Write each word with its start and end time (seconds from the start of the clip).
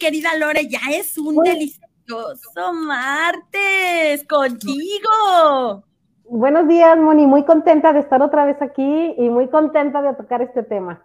querida 0.00 0.34
Lore? 0.34 0.66
Ya 0.66 0.80
es 0.90 1.16
un 1.18 1.36
delicioso 1.44 2.72
martes 2.72 4.26
contigo. 4.26 5.84
Buenos 6.24 6.66
días, 6.66 6.98
Moni. 6.98 7.26
Muy 7.26 7.44
contenta 7.44 7.92
de 7.92 8.00
estar 8.00 8.20
otra 8.22 8.46
vez 8.46 8.60
aquí 8.60 9.14
y 9.16 9.28
muy 9.28 9.48
contenta 9.48 10.02
de 10.02 10.14
tocar 10.14 10.42
este 10.42 10.64
tema. 10.64 11.04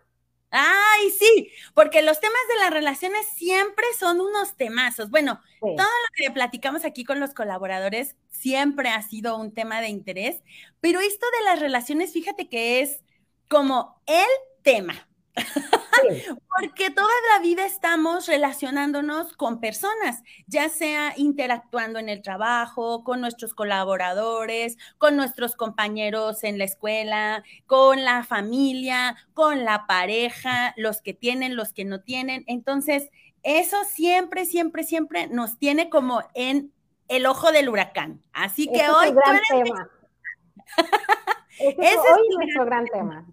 Ay, 0.50 1.10
sí, 1.10 1.52
porque 1.74 2.02
los 2.02 2.22
temas 2.22 2.40
de 2.48 2.64
las 2.64 2.72
relaciones 2.72 3.28
siempre 3.36 3.86
son 4.00 4.22
unos 4.22 4.56
temazos. 4.56 5.10
Bueno, 5.10 5.42
todo 5.60 5.76
lo 5.76 6.16
que 6.16 6.32
platicamos 6.32 6.86
aquí 6.86 7.04
con 7.04 7.20
los 7.20 7.34
colaboradores 7.34 8.16
siempre 8.30 8.90
ha 8.90 9.02
sido 9.02 9.38
un 9.38 9.54
tema 9.54 9.82
de 9.82 9.90
interés, 9.90 10.42
pero 10.80 11.02
esto 11.02 11.26
de 11.38 11.44
las 11.44 11.60
relaciones, 11.60 12.14
fíjate 12.14 12.48
que 12.48 12.80
es 12.80 13.04
como 13.50 14.02
el 14.06 14.26
tema. 14.64 14.94
Porque 16.58 16.90
toda 16.90 17.08
la 17.34 17.42
vida 17.42 17.66
estamos 17.66 18.28
relacionándonos 18.28 19.34
con 19.36 19.60
personas, 19.60 20.24
ya 20.48 20.70
sea 20.70 21.14
interactuando 21.18 22.00
en 22.00 22.10
el 22.10 22.22
trabajo, 22.22 23.04
con 23.04 23.22
nuestros 23.22 23.54
colaboradores, 23.54 24.78
con 24.98 25.16
nuestros 25.16 25.56
compañeros 25.56 26.44
en 26.44 26.58
la 26.58 26.66
escuela, 26.66 27.44
con 27.66 28.04
la 28.04 28.24
familia, 28.24 29.18
con 29.34 29.66
la 29.66 29.88
pareja, 29.88 30.74
los 30.78 31.02
que 31.02 31.14
tienen, 31.14 31.56
los 31.56 31.74
que 31.74 31.86
no 31.86 32.02
tienen. 32.02 32.44
Entonces, 32.48 33.10
eso 33.44 33.78
siempre, 33.86 34.46
siempre, 34.46 34.84
siempre 34.84 35.28
nos 35.28 35.58
tiene 35.60 35.90
como 35.90 36.24
en 36.34 36.72
el 37.08 37.26
ojo 37.26 37.52
del 37.52 37.70
huracán. 37.70 38.22
Así 38.34 38.68
que 38.68 38.90
hoy... 38.90 39.14
Ese 41.58 41.76
es, 41.80 41.98
hoy 41.98 42.30
nuestro 42.38 42.66
gran 42.66 42.86
tema. 42.88 43.26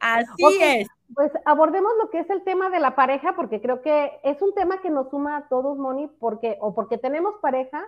Así 0.00 0.58
es. 0.60 0.88
Pues 1.14 1.32
abordemos 1.44 1.92
lo 2.02 2.10
que 2.10 2.20
es 2.20 2.30
el 2.30 2.42
tema 2.42 2.70
de 2.70 2.80
la 2.80 2.94
pareja, 2.94 3.34
porque 3.34 3.60
creo 3.60 3.82
que 3.82 4.20
es 4.22 4.40
un 4.42 4.54
tema 4.54 4.80
que 4.80 4.90
nos 4.90 5.10
suma 5.10 5.36
a 5.36 5.48
todos, 5.48 5.76
Moni, 5.76 6.08
porque, 6.18 6.56
o 6.60 6.74
porque 6.74 6.98
tenemos 6.98 7.34
pareja, 7.40 7.84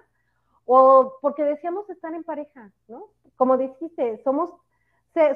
o 0.65 1.15
porque 1.21 1.45
deseamos 1.45 1.89
estar 1.91 2.15
en 2.15 2.25
pareja, 2.25 2.71
¿no? 2.89 3.07
Como 3.37 3.57
dijiste, 3.57 4.21
somos, 4.25 4.51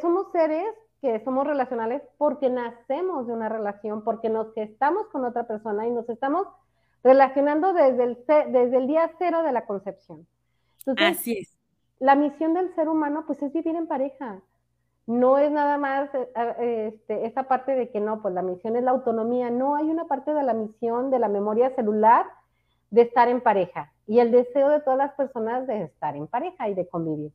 somos 0.01 0.31
seres 0.33 0.67
que 1.01 1.23
somos 1.25 1.47
relacionales 1.47 2.03
porque 2.19 2.48
nacemos 2.48 3.27
de 3.27 3.33
una 3.33 3.48
relación, 3.48 4.03
porque 4.03 4.28
nos 4.28 4.53
gestamos 4.55 5.06
con 5.09 5.25
otra 5.25 5.47
persona 5.47 5.87
y 5.87 5.91
nos 5.91 6.09
estamos 6.09 6.47
relacionando 7.05 7.73
desde 7.73 8.03
el, 8.05 8.25
desde 8.27 8.77
el 8.77 8.87
día 8.87 9.11
cero 9.19 9.43
de 9.43 9.53
la 9.53 9.67
concepción. 9.67 10.27
Así 10.97 11.39
es 11.39 11.56
la 11.98 12.15
misión 12.15 12.55
del 12.55 12.75
ser 12.75 12.89
humano 12.89 13.25
pues 13.27 13.43
es 13.43 13.53
vivir 13.53 13.75
en 13.77 13.87
pareja. 13.87 14.41
No 15.07 15.39
es 15.39 15.51
nada 15.53 15.79
más 15.79 16.11
eh, 16.15 16.93
este, 16.93 17.27
esa 17.27 17.45
parte 17.45 17.77
de 17.77 17.91
que 17.91 18.01
no, 18.01 18.21
pues 18.23 18.35
la 18.35 18.43
misión 18.43 18.77
es 18.77 18.83
la 18.83 18.91
autonomía. 18.91 19.51
No, 19.51 19.77
hay 19.77 19.89
una 19.89 20.07
parte 20.07 20.35
de 20.35 20.43
la 20.43 20.53
misión 20.53 21.11
de 21.11 21.21
la 21.21 21.28
memoria 21.28 21.75
celular 21.77 22.27
de 22.91 23.03
estar 23.03 23.28
en 23.28 23.41
pareja 23.41 23.93
y 24.06 24.19
el 24.19 24.33
deseo 24.33 24.69
de 24.69 24.81
todas 24.81 24.99
las 24.99 25.12
personas 25.15 25.67
de 25.67 25.84
estar 25.84 26.17
en 26.17 26.27
pareja 26.27 26.69
y 26.69 26.75
de 26.75 26.89
convivir. 26.89 27.31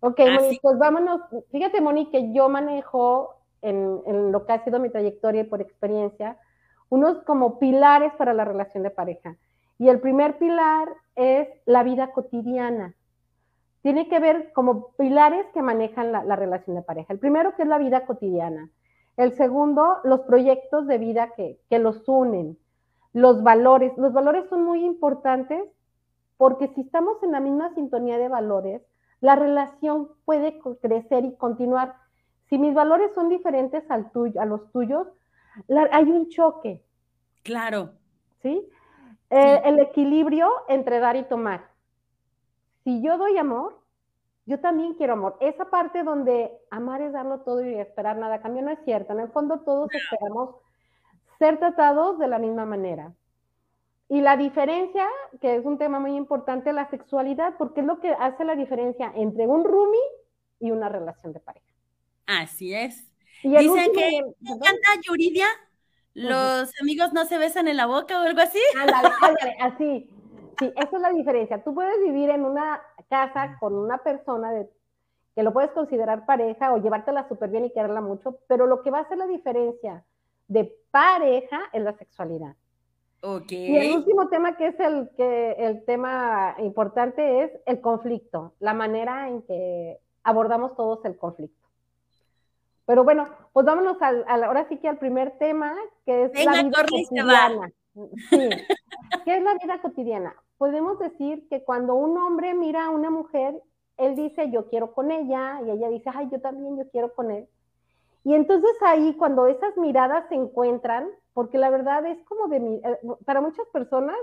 Ok, 0.00 0.20
pues 0.62 0.78
vámonos. 0.78 1.20
Fíjate, 1.50 1.80
Moni, 1.80 2.10
que 2.10 2.32
yo 2.32 2.48
manejo 2.48 3.36
en, 3.60 4.00
en 4.06 4.32
lo 4.32 4.46
que 4.46 4.52
ha 4.52 4.64
sido 4.64 4.80
mi 4.80 4.88
trayectoria 4.88 5.42
y 5.42 5.44
por 5.44 5.60
experiencia, 5.60 6.38
unos 6.88 7.22
como 7.24 7.58
pilares 7.58 8.12
para 8.14 8.32
la 8.32 8.44
relación 8.44 8.82
de 8.82 8.90
pareja. 8.90 9.36
Y 9.78 9.88
el 9.88 10.00
primer 10.00 10.38
pilar 10.38 10.88
es 11.16 11.48
la 11.66 11.82
vida 11.82 12.12
cotidiana 12.12 12.94
tiene 13.84 14.08
que 14.08 14.18
ver 14.18 14.50
como 14.54 14.92
pilares 14.96 15.44
que 15.52 15.60
manejan 15.60 16.10
la, 16.10 16.36
relación 16.36 16.74
de 16.74 16.80
pareja. 16.80 17.12
El 17.12 17.18
primero 17.18 17.54
que 17.54 17.64
es 17.64 17.68
la 17.68 17.76
vida 17.76 18.06
cotidiana. 18.06 18.70
El 19.18 19.34
segundo, 19.34 19.98
los 20.04 20.20
proyectos 20.20 20.86
de 20.86 20.96
vida 20.96 21.34
que, 21.36 21.60
que 21.68 21.78
los 21.78 22.08
unen. 22.08 22.56
Los 23.12 23.42
valores. 23.42 23.92
Los 23.98 24.14
valores 24.14 24.48
son 24.48 24.64
muy 24.64 24.82
importantes 24.86 25.62
porque 26.38 26.68
si 26.68 26.80
estamos 26.80 27.22
en 27.22 27.32
la 27.32 27.40
misma 27.40 27.74
sintonía 27.74 28.16
de 28.16 28.28
valores, 28.28 28.80
la 29.20 29.36
relación 29.36 30.08
puede 30.24 30.58
crecer 30.80 31.26
y 31.26 31.36
continuar. 31.36 31.94
Si 32.48 32.56
mis 32.56 32.72
valores 32.72 33.10
son 33.14 33.28
diferentes 33.28 33.84
al 33.90 34.10
tuyo, 34.12 34.40
a 34.40 34.46
los 34.46 34.72
tuyos, 34.72 35.08
hay 35.90 36.04
un 36.04 36.30
choque. 36.30 36.82
Claro. 37.42 37.90
¿Sí? 38.40 38.66
Eh, 39.28 39.60
el 39.62 39.78
equilibrio 39.78 40.48
entre 40.68 41.00
dar 41.00 41.16
y 41.16 41.24
tomar 41.24 41.73
si 42.84 43.02
yo 43.02 43.18
doy 43.18 43.36
amor, 43.38 43.80
yo 44.46 44.60
también 44.60 44.94
quiero 44.94 45.14
amor. 45.14 45.36
Esa 45.40 45.70
parte 45.70 46.02
donde 46.02 46.52
amar 46.70 47.00
es 47.00 47.12
darlo 47.12 47.40
todo 47.40 47.64
y 47.64 47.74
esperar 47.74 48.16
nada 48.16 48.36
a 48.36 48.42
cambio 48.42 48.62
no 48.62 48.70
es 48.70 48.78
cierto. 48.84 49.12
En 49.14 49.20
el 49.20 49.30
fondo 49.30 49.60
todos 49.60 49.88
esperamos 49.92 50.56
ser 51.38 51.58
tratados 51.58 52.18
de 52.18 52.28
la 52.28 52.38
misma 52.38 52.66
manera. 52.66 53.12
Y 54.08 54.20
la 54.20 54.36
diferencia, 54.36 55.08
que 55.40 55.56
es 55.56 55.64
un 55.64 55.78
tema 55.78 55.98
muy 55.98 56.14
importante, 56.14 56.72
la 56.74 56.88
sexualidad, 56.90 57.54
porque 57.56 57.80
es 57.80 57.86
lo 57.86 58.00
que 58.00 58.10
hace 58.10 58.44
la 58.44 58.54
diferencia 58.54 59.10
entre 59.16 59.46
un 59.46 59.64
roomie 59.64 60.00
y 60.60 60.70
una 60.70 60.90
relación 60.90 61.32
de 61.32 61.40
pareja. 61.40 61.66
Así 62.26 62.74
es. 62.74 63.10
Dicen 63.42 63.92
que 63.92 64.22
me 64.40 64.50
encanta 64.50 64.88
Yuridia, 65.02 65.46
los 66.12 66.70
amigos 66.80 67.12
no 67.12 67.24
se 67.24 67.38
besan 67.38 67.66
en 67.66 67.76
la 67.76 67.86
boca 67.86 68.20
o 68.20 68.24
algo 68.24 68.40
así. 68.40 68.60
Ándale, 68.78 69.08
ándale, 69.20 69.56
así. 69.60 70.10
Sí, 70.58 70.72
esa 70.76 70.96
es 70.96 71.02
la 71.02 71.10
diferencia. 71.10 71.62
Tú 71.62 71.74
puedes 71.74 72.00
vivir 72.02 72.30
en 72.30 72.44
una 72.44 72.80
casa 73.08 73.56
con 73.58 73.74
una 73.74 73.98
persona 73.98 74.52
de, 74.52 74.68
que 75.34 75.42
lo 75.42 75.52
puedes 75.52 75.70
considerar 75.72 76.26
pareja 76.26 76.72
o 76.72 76.78
llevártela 76.78 77.28
súper 77.28 77.50
bien 77.50 77.64
y 77.64 77.72
quererla 77.72 78.00
mucho, 78.00 78.38
pero 78.46 78.66
lo 78.66 78.82
que 78.82 78.90
va 78.90 78.98
a 78.98 79.02
hacer 79.02 79.18
la 79.18 79.26
diferencia 79.26 80.04
de 80.48 80.72
pareja 80.90 81.60
es 81.72 81.82
la 81.82 81.96
sexualidad. 81.96 82.54
Okay. 83.20 83.70
Y 83.70 83.76
el 83.76 83.96
último 83.96 84.28
tema 84.28 84.56
que 84.56 84.66
es 84.66 84.78
el, 84.80 85.10
que, 85.16 85.52
el 85.52 85.84
tema 85.86 86.56
importante 86.58 87.42
es 87.42 87.50
el 87.64 87.80
conflicto, 87.80 88.52
la 88.60 88.74
manera 88.74 89.28
en 89.28 89.42
que 89.42 89.98
abordamos 90.22 90.76
todos 90.76 91.04
el 91.06 91.16
conflicto. 91.16 91.66
Pero 92.86 93.02
bueno, 93.02 93.26
pues 93.52 93.64
vámonos 93.64 93.96
al, 94.02 94.24
ahora 94.28 94.68
sí 94.68 94.76
que 94.76 94.88
al 94.88 94.98
primer 94.98 95.38
tema, 95.38 95.74
que 96.04 96.24
es 96.24 96.44
la 96.44 96.62
vida 96.62 96.82
cotidiana. 96.82 97.72
Sí. 97.94 98.50
¿Qué 99.24 99.36
es 99.36 99.42
la 99.42 99.54
vida 99.54 99.80
cotidiana? 99.80 100.34
Podemos 100.58 100.98
decir 100.98 101.48
que 101.48 101.64
cuando 101.64 101.94
un 101.94 102.16
hombre 102.18 102.54
mira 102.54 102.86
a 102.86 102.90
una 102.90 103.10
mujer, 103.10 103.60
él 103.96 104.14
dice, 104.14 104.50
yo 104.50 104.68
quiero 104.68 104.92
con 104.92 105.10
ella, 105.10 105.60
y 105.66 105.70
ella 105.70 105.88
dice, 105.88 106.10
ay, 106.12 106.28
yo 106.30 106.40
también, 106.40 106.76
yo 106.76 106.88
quiero 106.90 107.14
con 107.14 107.30
él. 107.30 107.48
Y 108.24 108.34
entonces 108.34 108.70
ahí, 108.82 109.14
cuando 109.14 109.46
esas 109.46 109.76
miradas 109.76 110.28
se 110.28 110.34
encuentran, 110.34 111.08
porque 111.34 111.58
la 111.58 111.70
verdad 111.70 112.04
es 112.06 112.22
como 112.24 112.48
de, 112.48 112.56
eh, 112.56 112.98
para 113.24 113.40
muchas 113.40 113.66
personas, 113.68 114.16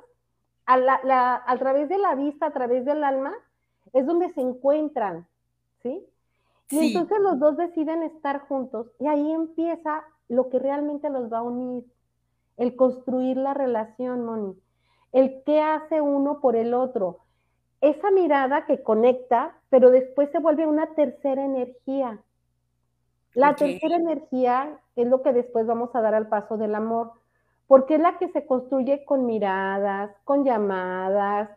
a, 0.65 1.57
través 1.59 1.89
de 1.89 1.97
la 1.97 2.15
vista, 2.15 2.47
a 2.47 2.53
través 2.53 2.85
del 2.85 3.03
alma, 3.03 3.33
es 3.93 4.05
donde 4.05 4.29
se 4.29 4.41
encuentran, 4.41 5.27
¿sí? 5.81 6.05
Y 6.69 6.87
entonces 6.87 7.19
los 7.19 7.37
dos 7.39 7.57
deciden 7.57 8.03
estar 8.03 8.47
juntos 8.47 8.87
y 8.97 9.07
ahí 9.07 9.31
empieza 9.33 10.05
lo 10.29 10.49
que 10.49 10.59
realmente 10.59 11.09
los 11.09 11.31
va 11.31 11.39
a 11.39 11.43
unir, 11.43 11.83
el 12.55 12.77
construir 12.77 13.35
la 13.35 13.53
relación, 13.53 14.23
Moni 14.23 14.55
el 15.11 15.43
qué 15.45 15.61
hace 15.61 16.01
uno 16.01 16.39
por 16.39 16.55
el 16.55 16.73
otro. 16.73 17.19
Esa 17.81 18.11
mirada 18.11 18.65
que 18.65 18.83
conecta, 18.83 19.57
pero 19.69 19.91
después 19.91 20.29
se 20.31 20.39
vuelve 20.39 20.67
una 20.67 20.93
tercera 20.93 21.43
energía. 21.43 22.19
La 23.33 23.55
tercera 23.55 23.95
energía 23.95 24.79
es 24.95 25.07
lo 25.07 25.21
que 25.21 25.33
después 25.33 25.65
vamos 25.65 25.89
a 25.95 26.01
dar 26.01 26.13
al 26.13 26.27
paso 26.27 26.57
del 26.57 26.75
amor, 26.75 27.13
porque 27.67 27.95
es 27.95 28.01
la 28.01 28.17
que 28.17 28.29
se 28.29 28.45
construye 28.45 29.05
con 29.05 29.25
miradas, 29.25 30.11
con 30.25 30.43
llamadas, 30.43 31.49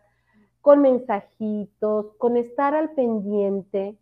con 0.61 0.81
mensajitos, 0.81 2.15
con 2.17 2.37
estar 2.37 2.73
al 2.73 2.91
pendiente. 2.91 3.97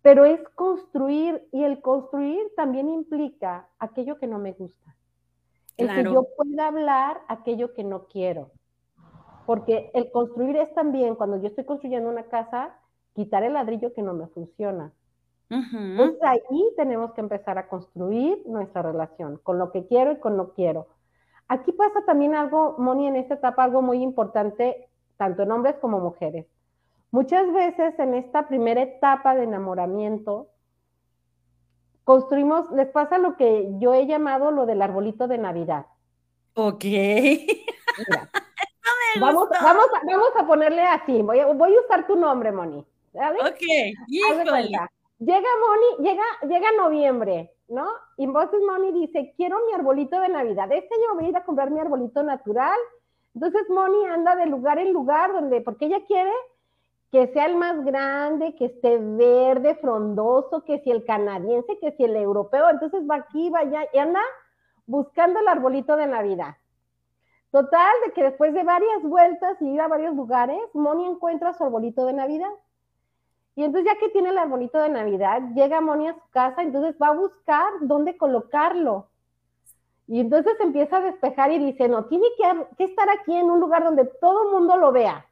Pero 0.00 0.24
es 0.24 0.40
construir 0.50 1.46
y 1.50 1.64
el 1.64 1.80
construir 1.80 2.40
también 2.56 2.88
implica 2.88 3.68
aquello 3.78 4.18
que 4.18 4.26
no 4.26 4.38
me 4.38 4.52
gusta 4.52 4.93
el 5.76 5.88
que 5.88 6.04
yo 6.04 6.26
pueda 6.36 6.68
hablar 6.68 7.22
aquello 7.28 7.74
que 7.74 7.84
no 7.84 8.06
quiero. 8.06 8.50
Porque 9.46 9.90
el 9.94 10.10
construir 10.10 10.56
es 10.56 10.72
también, 10.74 11.16
cuando 11.16 11.36
yo 11.38 11.48
estoy 11.48 11.64
construyendo 11.64 12.08
una 12.08 12.24
casa, 12.24 12.78
quitar 13.14 13.42
el 13.42 13.52
ladrillo 13.52 13.92
que 13.92 14.02
no 14.02 14.14
me 14.14 14.26
funciona. 14.28 14.92
Entonces 15.50 16.22
ahí 16.22 16.72
tenemos 16.76 17.12
que 17.12 17.20
empezar 17.20 17.58
a 17.58 17.68
construir 17.68 18.42
nuestra 18.46 18.82
relación, 18.82 19.38
con 19.42 19.58
lo 19.58 19.70
que 19.70 19.86
quiero 19.86 20.12
y 20.12 20.18
con 20.18 20.36
lo 20.36 20.48
que 20.48 20.54
quiero. 20.54 20.88
Aquí 21.46 21.72
pasa 21.72 22.04
también 22.06 22.34
algo, 22.34 22.76
Moni, 22.78 23.06
en 23.06 23.16
esta 23.16 23.34
etapa, 23.34 23.62
algo 23.62 23.82
muy 23.82 24.02
importante, 24.02 24.88
tanto 25.16 25.42
en 25.42 25.52
hombres 25.52 25.76
como 25.80 26.00
mujeres. 26.00 26.46
Muchas 27.10 27.52
veces 27.52 27.96
en 27.98 28.14
esta 28.14 28.48
primera 28.48 28.82
etapa 28.82 29.34
de 29.36 29.44
enamoramiento, 29.44 30.48
construimos, 32.04 32.70
les 32.72 32.88
pasa 32.88 33.18
lo 33.18 33.36
que 33.36 33.68
yo 33.78 33.94
he 33.94 34.06
llamado 34.06 34.50
lo 34.50 34.66
del 34.66 34.82
arbolito 34.82 35.26
de 35.26 35.38
Navidad. 35.38 35.86
Ok. 36.54 36.84
vamos, 39.20 39.48
vamos, 39.50 39.86
a, 39.92 40.06
vamos 40.06 40.30
a 40.36 40.46
ponerle 40.46 40.82
así, 40.82 41.22
voy 41.22 41.40
a, 41.40 41.46
voy 41.46 41.74
a 41.74 41.80
usar 41.80 42.06
tu 42.06 42.16
nombre, 42.16 42.52
Moni. 42.52 42.84
¿sabes? 43.14 43.40
Ok, 43.42 43.62
Llega 45.20 45.48
Moni, 45.60 46.08
llega, 46.08 46.24
llega 46.42 46.72
noviembre, 46.72 47.52
¿no? 47.68 47.86
Y 48.18 48.24
entonces 48.24 48.60
Moni 48.66 48.92
dice, 48.92 49.32
quiero 49.36 49.64
mi 49.66 49.72
arbolito 49.72 50.20
de 50.20 50.28
Navidad. 50.28 50.70
Este 50.72 50.94
año 50.94 51.14
voy 51.14 51.26
a 51.26 51.28
ir 51.28 51.36
a 51.36 51.44
comprar 51.44 51.70
mi 51.70 51.80
arbolito 51.80 52.22
natural. 52.22 52.76
Entonces 53.34 53.62
Moni 53.70 54.06
anda 54.06 54.36
de 54.36 54.46
lugar 54.46 54.78
en 54.78 54.92
lugar 54.92 55.32
donde, 55.32 55.60
porque 55.60 55.86
ella 55.86 56.04
quiere 56.06 56.32
que 57.14 57.28
sea 57.28 57.46
el 57.46 57.54
más 57.54 57.84
grande, 57.84 58.56
que 58.56 58.64
esté 58.64 58.98
verde, 58.98 59.76
frondoso, 59.76 60.64
que 60.64 60.80
si 60.80 60.90
el 60.90 61.04
canadiense, 61.04 61.78
que 61.78 61.92
si 61.92 62.02
el 62.02 62.16
europeo. 62.16 62.68
Entonces 62.68 63.08
va 63.08 63.14
aquí, 63.14 63.50
va 63.50 63.60
allá 63.60 63.86
y 63.92 63.98
anda 63.98 64.18
buscando 64.84 65.38
el 65.38 65.46
arbolito 65.46 65.94
de 65.94 66.08
Navidad. 66.08 66.56
Total, 67.52 67.94
de 68.04 68.14
que 68.14 68.24
después 68.24 68.52
de 68.52 68.64
varias 68.64 69.00
vueltas 69.04 69.62
y 69.62 69.66
ir 69.66 69.80
a 69.80 69.86
varios 69.86 70.16
lugares, 70.16 70.58
Moni 70.72 71.06
encuentra 71.06 71.52
su 71.52 71.62
arbolito 71.62 72.04
de 72.04 72.14
Navidad. 72.14 72.50
Y 73.54 73.62
entonces 73.62 73.92
ya 73.92 74.00
que 74.00 74.08
tiene 74.08 74.30
el 74.30 74.38
arbolito 74.38 74.78
de 74.78 74.88
Navidad, 74.88 75.40
llega 75.54 75.80
Moni 75.80 76.08
a 76.08 76.14
su 76.14 76.30
casa, 76.30 76.62
entonces 76.62 76.96
va 77.00 77.10
a 77.10 77.14
buscar 77.14 77.68
dónde 77.82 78.16
colocarlo. 78.16 79.06
Y 80.08 80.18
entonces 80.18 80.54
empieza 80.58 80.96
a 80.96 81.02
despejar 81.02 81.52
y 81.52 81.60
dice, 81.60 81.86
no, 81.86 82.06
tiene 82.06 82.26
que, 82.36 82.84
estar 82.86 83.08
aquí 83.08 83.36
en 83.36 83.52
un 83.52 83.60
lugar 83.60 83.84
donde 83.84 84.04
todo 84.20 84.48
el 84.48 84.52
mundo 84.52 84.76
lo 84.76 84.90
vea. 84.90 85.24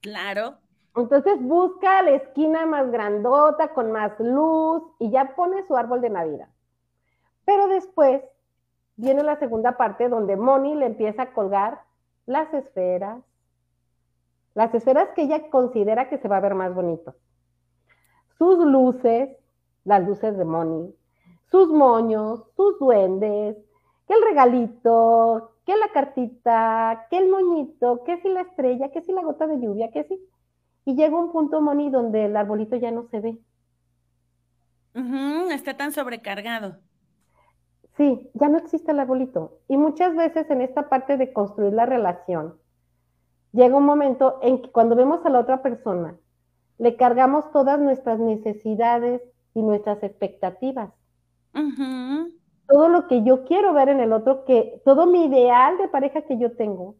Claro. 0.00 0.63
Entonces 0.96 1.42
busca 1.42 2.02
la 2.02 2.12
esquina 2.12 2.66
más 2.66 2.90
grandota, 2.90 3.74
con 3.74 3.90
más 3.90 4.12
luz, 4.20 4.82
y 4.98 5.10
ya 5.10 5.34
pone 5.34 5.66
su 5.66 5.76
árbol 5.76 6.00
de 6.00 6.10
Navidad. 6.10 6.48
Pero 7.44 7.68
después 7.68 8.22
viene 8.96 9.22
la 9.22 9.36
segunda 9.36 9.76
parte 9.76 10.08
donde 10.08 10.36
Moni 10.36 10.74
le 10.76 10.86
empieza 10.86 11.22
a 11.22 11.32
colgar 11.32 11.80
las 12.26 12.52
esferas, 12.54 13.22
las 14.54 14.72
esferas 14.74 15.08
que 15.16 15.22
ella 15.22 15.50
considera 15.50 16.08
que 16.08 16.18
se 16.18 16.28
va 16.28 16.36
a 16.36 16.40
ver 16.40 16.54
más 16.54 16.74
bonito 16.74 17.14
sus 18.38 18.58
luces, 18.58 19.30
las 19.84 20.06
luces 20.06 20.36
de 20.36 20.44
Moni, 20.44 20.94
sus 21.50 21.68
moños, 21.68 22.42
sus 22.56 22.78
duendes, 22.78 23.56
que 24.06 24.14
el 24.14 24.22
regalito, 24.22 25.52
que 25.64 25.76
la 25.76 25.88
cartita, 25.92 27.06
que 27.10 27.18
el 27.18 27.28
moñito, 27.28 28.02
que 28.04 28.18
si 28.20 28.28
la 28.28 28.42
estrella, 28.42 28.90
que 28.90 29.02
si 29.02 29.12
la 29.12 29.22
gota 29.22 29.46
de 29.46 29.60
lluvia, 29.60 29.90
que 29.90 30.04
si. 30.04 30.20
Y 30.84 30.94
llega 30.94 31.18
un 31.18 31.32
punto, 31.32 31.60
Moni, 31.60 31.90
donde 31.90 32.26
el 32.26 32.36
arbolito 32.36 32.76
ya 32.76 32.90
no 32.90 33.08
se 33.10 33.20
ve. 33.20 33.38
está 35.50 35.76
tan 35.76 35.92
sobrecargado. 35.92 36.78
Sí, 37.96 38.30
ya 38.34 38.48
no 38.48 38.58
existe 38.58 38.92
el 38.92 39.00
arbolito. 39.00 39.60
Y 39.68 39.76
muchas 39.76 40.14
veces 40.14 40.50
en 40.50 40.60
esta 40.60 40.88
parte 40.88 41.16
de 41.16 41.32
construir 41.32 41.72
la 41.72 41.86
relación, 41.86 42.54
llega 43.52 43.76
un 43.76 43.86
momento 43.86 44.38
en 44.42 44.62
que 44.62 44.70
cuando 44.70 44.96
vemos 44.96 45.24
a 45.24 45.30
la 45.30 45.40
otra 45.40 45.62
persona 45.62 46.16
le 46.78 46.96
cargamos 46.96 47.50
todas 47.52 47.78
nuestras 47.78 48.18
necesidades 48.18 49.22
y 49.54 49.62
nuestras 49.62 50.02
expectativas. 50.02 50.90
Todo 52.66 52.88
lo 52.88 53.06
que 53.06 53.22
yo 53.22 53.44
quiero 53.44 53.72
ver 53.72 53.88
en 53.88 54.00
el 54.00 54.12
otro, 54.12 54.44
que 54.44 54.82
todo 54.84 55.06
mi 55.06 55.26
ideal 55.26 55.78
de 55.78 55.88
pareja 55.88 56.22
que 56.22 56.36
yo 56.38 56.56
tengo, 56.56 56.96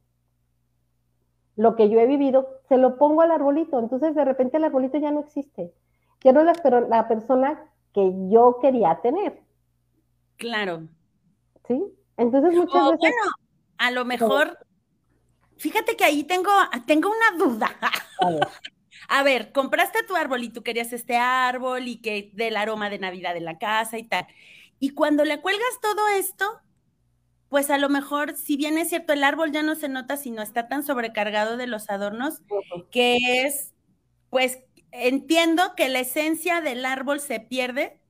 lo 1.56 1.76
que 1.76 1.88
yo 1.88 2.00
he 2.00 2.06
vivido, 2.06 2.60
se 2.68 2.76
lo 2.76 2.98
pongo 2.98 3.22
al 3.22 3.30
arbolito. 3.30 3.78
Entonces 3.78 4.14
de 4.14 4.24
repente 4.24 4.56
el 4.56 4.64
arbolito 4.64 4.98
ya 4.98 5.10
no 5.10 5.20
existe. 5.20 5.72
Quiero 6.18 6.42
la, 6.42 6.54
la 6.88 7.08
persona 7.08 7.70
que 7.92 8.12
yo 8.28 8.58
quería 8.60 9.00
tener. 9.02 9.40
Claro. 10.36 10.88
¿Sí? 11.66 11.82
Entonces 12.16 12.54
muchas 12.54 12.82
veces... 12.84 12.98
Bueno, 12.98 13.32
a 13.78 13.90
lo 13.90 14.04
mejor, 14.04 14.58
fíjate 15.56 15.96
que 15.96 16.04
ahí 16.04 16.24
tengo, 16.24 16.50
tengo 16.86 17.10
una 17.10 17.44
duda. 17.44 17.70
A 19.08 19.22
ver, 19.22 19.52
compraste 19.52 20.02
tu 20.04 20.16
árbol 20.16 20.44
y 20.44 20.48
tú 20.48 20.62
querías 20.62 20.92
este 20.92 21.16
árbol 21.16 21.88
y 21.88 22.00
que 22.00 22.30
del 22.34 22.56
aroma 22.56 22.88
de 22.90 22.98
Navidad 22.98 23.36
en 23.36 23.44
la 23.44 23.58
casa 23.58 23.98
y 23.98 24.04
tal. 24.04 24.26
Y 24.78 24.90
cuando 24.90 25.24
le 25.24 25.40
cuelgas 25.40 25.80
todo 25.82 26.08
esto, 26.08 26.60
pues 27.54 27.70
a 27.70 27.78
lo 27.78 27.88
mejor, 27.88 28.34
si 28.34 28.56
bien 28.56 28.78
es 28.78 28.88
cierto, 28.88 29.12
el 29.12 29.22
árbol 29.22 29.52
ya 29.52 29.62
no 29.62 29.76
se 29.76 29.88
nota, 29.88 30.16
sino 30.16 30.42
está 30.42 30.66
tan 30.66 30.82
sobrecargado 30.82 31.56
de 31.56 31.68
los 31.68 31.88
adornos, 31.88 32.42
que 32.90 33.44
es, 33.44 33.72
pues 34.28 34.58
entiendo 34.90 35.62
que 35.76 35.88
la 35.88 36.00
esencia 36.00 36.60
del 36.60 36.84
árbol 36.84 37.20
se 37.20 37.38
pierde 37.38 38.00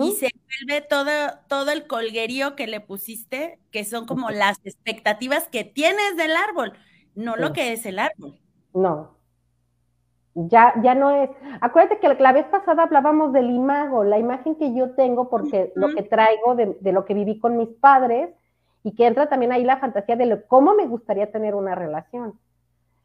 y 0.00 0.10
se 0.16 0.30
vuelve 0.32 0.84
todo, 0.84 1.12
todo 1.48 1.70
el 1.70 1.86
colguerío 1.86 2.56
que 2.56 2.66
le 2.66 2.80
pusiste, 2.80 3.60
que 3.70 3.84
son 3.84 4.04
como 4.04 4.30
las 4.30 4.58
expectativas 4.64 5.46
que 5.46 5.62
tienes 5.62 6.16
del 6.16 6.34
árbol, 6.34 6.72
no 7.14 7.36
lo 7.36 7.52
que 7.52 7.74
es 7.74 7.86
el 7.86 8.00
árbol. 8.00 8.40
No, 8.74 9.16
ya, 10.34 10.74
ya 10.82 10.96
no 10.96 11.12
es. 11.12 11.30
Acuérdate 11.60 12.00
que 12.00 12.14
la 12.20 12.32
vez 12.32 12.46
pasada 12.46 12.82
hablábamos 12.82 13.32
del 13.32 13.48
imago, 13.48 14.02
la 14.02 14.18
imagen 14.18 14.56
que 14.56 14.74
yo 14.74 14.90
tengo, 14.96 15.30
porque 15.30 15.72
lo 15.76 15.94
que 15.94 16.02
traigo 16.02 16.56
de, 16.56 16.92
lo 16.92 17.04
que 17.04 17.14
viví 17.14 17.38
con 17.38 17.56
mis 17.56 17.68
padres, 17.68 18.30
y 18.88 18.94
que 18.94 19.06
entra 19.06 19.28
también 19.28 19.52
ahí 19.52 19.64
la 19.64 19.76
fantasía 19.76 20.16
de 20.16 20.46
cómo 20.46 20.72
me 20.72 20.86
gustaría 20.86 21.30
tener 21.30 21.54
una 21.54 21.74
relación. 21.74 22.38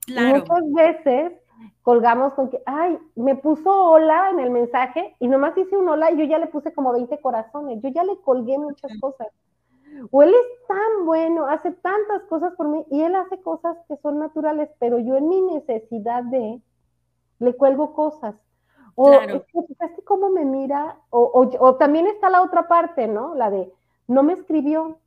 muchas 0.07 0.71
veces 0.74 1.33
colgamos 1.81 2.33
con 2.35 2.50
que, 2.50 2.63
ay, 2.65 2.97
me 3.15 3.35
puso 3.35 3.69
hola 3.69 4.30
en 4.30 4.39
el 4.39 4.50
mensaje 4.50 5.13
y 5.19 5.27
nomás 5.27 5.57
hice 5.57 5.75
un 5.75 5.89
hola 5.89 6.09
y 6.12 6.18
yo 6.18 6.24
ya 6.24 6.39
le 6.39 6.47
puse 6.47 6.74
como 6.74 6.94
20 6.94 7.19
corazones, 7.19 7.81
yo 7.81 7.89
ya 7.89 8.06
le 8.06 8.15
colgué 8.21 8.57
muchas 8.57 8.97
cosas. 9.01 9.27
O 10.09 10.24
él 10.24 10.30
es 10.30 10.68
tan 10.69 11.06
bueno, 11.06 11.47
hace 11.47 11.71
tantas 11.71 12.21
cosas 12.30 12.53
por 12.56 12.69
mí 12.69 12.85
y 12.89 13.01
él 13.01 13.13
hace 13.18 13.41
cosas 13.41 13.75
que 13.89 13.97
son 13.97 14.19
naturales, 14.19 14.69
pero 14.80 15.00
yo 15.00 15.18
en 15.18 15.27
mi 15.27 15.41
necesidad 15.41 16.24
de, 16.24 16.62
le 17.39 17.53
cuelgo 17.57 17.94
cosas. 17.94 18.35
O 18.95 19.09
claro. 19.09 19.44
es 19.53 20.06
cómo 20.06 20.30
me 20.30 20.45
mira, 20.45 20.97
o, 21.09 21.75
también 21.75 22.07
está 22.07 22.30
la 22.30 22.42
otra 22.42 22.69
parte, 22.69 23.07
¿no? 23.07 23.35
La 23.35 23.49
de 23.49 23.69
no 24.07 24.23
me 24.23 24.33
escribió. 24.33 24.99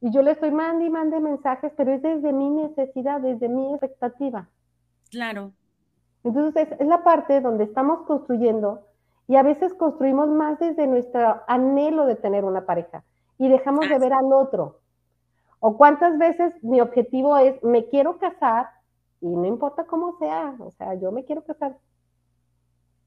Y 0.00 0.10
yo 0.10 0.22
le 0.22 0.32
estoy 0.32 0.50
mandando 0.50 0.84
y 0.84 0.90
mande 0.90 1.20
mensajes, 1.20 1.72
pero 1.76 1.92
es 1.92 2.02
desde 2.02 2.32
mi 2.32 2.48
necesidad, 2.48 3.20
desde 3.20 3.48
mi 3.48 3.74
expectativa. 3.74 4.48
Claro. 5.10 5.52
Entonces 6.24 6.68
es, 6.78 6.86
la 6.86 7.02
parte 7.02 7.40
donde 7.40 7.64
estamos 7.64 8.06
construyendo 8.06 8.86
y 9.26 9.36
a 9.36 9.42
veces 9.42 9.74
construimos 9.74 10.28
más 10.28 10.58
desde 10.58 10.86
nuestro 10.86 11.42
anhelo 11.46 12.06
de 12.06 12.16
tener 12.16 12.44
una 12.44 12.66
pareja 12.66 13.04
y 13.38 13.48
dejamos 13.48 13.88
de 13.88 13.98
ver 13.98 14.12
al 14.12 14.32
otro. 14.32 14.80
O 15.60 15.76
cuántas 15.76 16.18
veces 16.18 16.52
mi 16.62 16.80
objetivo 16.80 17.36
es, 17.36 17.62
me 17.62 17.86
quiero 17.86 18.18
casar, 18.18 18.70
y 19.20 19.26
no 19.26 19.44
importa 19.44 19.84
cómo 19.84 20.18
sea, 20.18 20.54
o 20.58 20.70
sea, 20.72 20.94
yo 20.94 21.12
me 21.12 21.24
quiero 21.24 21.44
casar. 21.44 21.76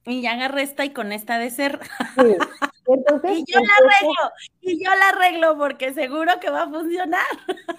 Y 0.06 0.22
ya 0.22 0.34
agarré 0.34 0.62
esta 0.62 0.86
y 0.86 0.92
con 0.92 1.12
esta 1.12 1.40
de 1.40 1.50
ser. 1.50 1.80
Entonces, 2.86 3.40
y 3.40 3.46
yo 3.46 3.60
la 3.60 3.74
arreglo, 3.78 4.32
y 4.62 4.84
yo 4.84 4.92
la 4.96 5.10
arreglo 5.10 5.58
porque 5.58 5.94
seguro 5.94 6.34
que 6.42 6.50
va 6.50 6.64
a 6.64 6.70
funcionar. 6.70 7.26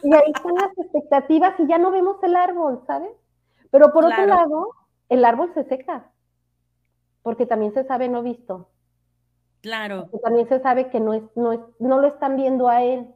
Y 0.02 0.14
ahí 0.14 0.32
están 0.34 0.54
las 0.54 0.78
expectativas 0.78 1.58
y 1.58 1.66
ya 1.66 1.78
no 1.78 1.90
vemos 1.90 2.22
el 2.22 2.36
árbol, 2.36 2.82
¿sabes? 2.86 3.10
Pero 3.70 3.92
por 3.92 4.04
otro 4.04 4.26
lado, 4.26 4.68
el 5.08 5.24
árbol 5.24 5.52
se 5.54 5.64
seca, 5.64 6.10
porque 7.22 7.46
también 7.46 7.74
se 7.74 7.84
sabe 7.84 8.08
no 8.08 8.22
visto. 8.22 8.70
Claro. 9.60 10.08
Porque 10.10 10.18
también 10.18 10.48
se 10.48 10.60
sabe 10.60 10.90
que 10.90 11.00
no, 11.00 11.14
es, 11.14 11.22
no, 11.34 11.52
es, 11.52 11.60
no 11.78 11.98
lo 11.98 12.08
están 12.08 12.36
viendo 12.36 12.68
a 12.68 12.82
él. 12.82 13.06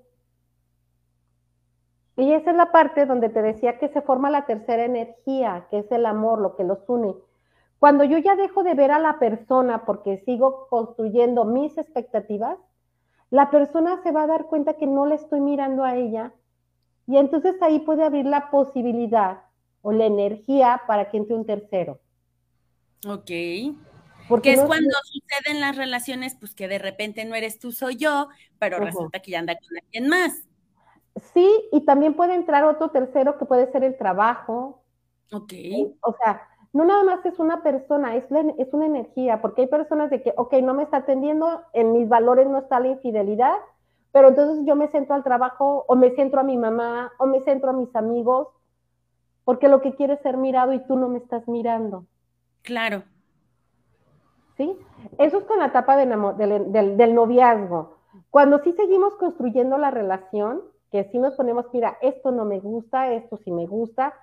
Y 2.16 2.32
esa 2.32 2.50
es 2.50 2.56
la 2.56 2.72
parte 2.72 3.06
donde 3.06 3.28
te 3.28 3.42
decía 3.42 3.78
que 3.78 3.88
se 3.90 4.02
forma 4.02 4.30
la 4.30 4.44
tercera 4.46 4.84
energía, 4.84 5.68
que 5.70 5.78
es 5.78 5.92
el 5.92 6.04
amor, 6.04 6.40
lo 6.40 6.56
que 6.56 6.64
los 6.64 6.80
une. 6.88 7.14
Cuando 7.78 8.04
yo 8.04 8.18
ya 8.18 8.34
dejo 8.34 8.62
de 8.62 8.74
ver 8.74 8.90
a 8.90 8.98
la 8.98 9.18
persona 9.18 9.84
porque 9.84 10.18
sigo 10.24 10.66
construyendo 10.68 11.44
mis 11.44 11.78
expectativas, 11.78 12.58
la 13.30 13.50
persona 13.50 14.02
se 14.02 14.10
va 14.10 14.22
a 14.22 14.26
dar 14.26 14.46
cuenta 14.46 14.74
que 14.74 14.86
no 14.86 15.06
le 15.06 15.14
estoy 15.14 15.40
mirando 15.40 15.84
a 15.84 15.96
ella 15.96 16.32
y 17.06 17.16
entonces 17.18 17.54
ahí 17.62 17.78
puede 17.80 18.04
abrir 18.04 18.26
la 18.26 18.50
posibilidad 18.50 19.42
o 19.82 19.92
la 19.92 20.06
energía 20.06 20.82
para 20.86 21.10
que 21.10 21.18
entre 21.18 21.36
un 21.36 21.46
tercero. 21.46 22.00
Ok. 23.06 23.30
Porque 24.28 24.52
es 24.52 24.62
cuando 24.62 24.94
suceden 25.04 25.60
las 25.60 25.76
relaciones, 25.76 26.36
pues 26.38 26.54
que 26.54 26.68
de 26.68 26.78
repente 26.78 27.24
no 27.24 27.34
eres 27.34 27.58
tú, 27.58 27.72
soy 27.72 27.96
yo, 27.96 28.28
pero 28.58 28.78
resulta 28.78 29.20
que 29.20 29.30
ya 29.30 29.38
anda 29.38 29.54
con 29.54 29.78
alguien 29.82 30.08
más. 30.08 30.32
Sí, 31.32 31.48
y 31.72 31.80
también 31.82 32.14
puede 32.14 32.34
entrar 32.34 32.64
otro 32.64 32.90
tercero 32.90 33.38
que 33.38 33.46
puede 33.46 33.70
ser 33.72 33.84
el 33.84 33.96
trabajo. 33.96 34.84
Ok. 35.32 35.52
O 36.02 36.14
sea, 36.22 36.47
no 36.72 36.84
nada 36.84 37.02
más 37.02 37.24
es 37.24 37.38
una 37.38 37.62
persona, 37.62 38.16
es, 38.16 38.24
es 38.58 38.72
una 38.72 38.86
energía, 38.86 39.40
porque 39.40 39.62
hay 39.62 39.68
personas 39.68 40.10
de 40.10 40.22
que, 40.22 40.34
ok, 40.36 40.54
no 40.62 40.74
me 40.74 40.82
está 40.82 40.98
atendiendo, 40.98 41.62
en 41.72 41.92
mis 41.92 42.08
valores 42.08 42.48
no 42.48 42.58
está 42.58 42.78
la 42.80 42.88
infidelidad, 42.88 43.54
pero 44.12 44.28
entonces 44.28 44.64
yo 44.66 44.76
me 44.76 44.88
centro 44.88 45.14
al 45.14 45.24
trabajo, 45.24 45.84
o 45.88 45.96
me 45.96 46.10
centro 46.14 46.40
a 46.40 46.44
mi 46.44 46.56
mamá, 46.56 47.12
o 47.18 47.26
me 47.26 47.40
centro 47.40 47.70
a 47.70 47.74
mis 47.74 47.94
amigos, 47.96 48.48
porque 49.44 49.68
lo 49.68 49.80
que 49.80 49.94
quiero 49.94 50.14
es 50.14 50.20
ser 50.20 50.36
mirado 50.36 50.72
y 50.72 50.80
tú 50.80 50.96
no 50.96 51.08
me 51.08 51.18
estás 51.18 51.48
mirando. 51.48 52.04
Claro. 52.62 53.02
¿Sí? 54.56 54.76
Eso 55.18 55.38
es 55.38 55.44
con 55.44 55.58
la 55.58 55.66
etapa 55.66 55.96
del, 55.96 56.96
del 56.96 57.14
noviazgo. 57.14 57.96
Cuando 58.30 58.58
sí 58.58 58.72
seguimos 58.72 59.14
construyendo 59.16 59.78
la 59.78 59.90
relación, 59.90 60.62
que 60.90 61.04
si 61.04 61.18
nos 61.18 61.34
ponemos, 61.34 61.66
mira, 61.72 61.96
esto 62.02 62.30
no 62.30 62.44
me 62.44 62.60
gusta, 62.60 63.12
esto 63.12 63.38
sí 63.38 63.50
me 63.50 63.66
gusta, 63.66 64.14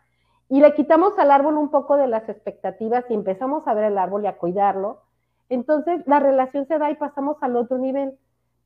y 0.49 0.61
le 0.61 0.73
quitamos 0.73 1.17
al 1.17 1.31
árbol 1.31 1.57
un 1.57 1.69
poco 1.69 1.97
de 1.97 2.07
las 2.07 2.27
expectativas 2.29 3.05
y 3.09 3.13
empezamos 3.13 3.67
a 3.67 3.73
ver 3.73 3.85
el 3.85 3.97
árbol 3.97 4.23
y 4.23 4.27
a 4.27 4.37
cuidarlo, 4.37 5.01
entonces 5.49 6.01
la 6.05 6.19
relación 6.19 6.67
se 6.67 6.77
da 6.77 6.91
y 6.91 6.95
pasamos 6.95 7.37
al 7.41 7.55
otro 7.55 7.77
nivel. 7.77 8.17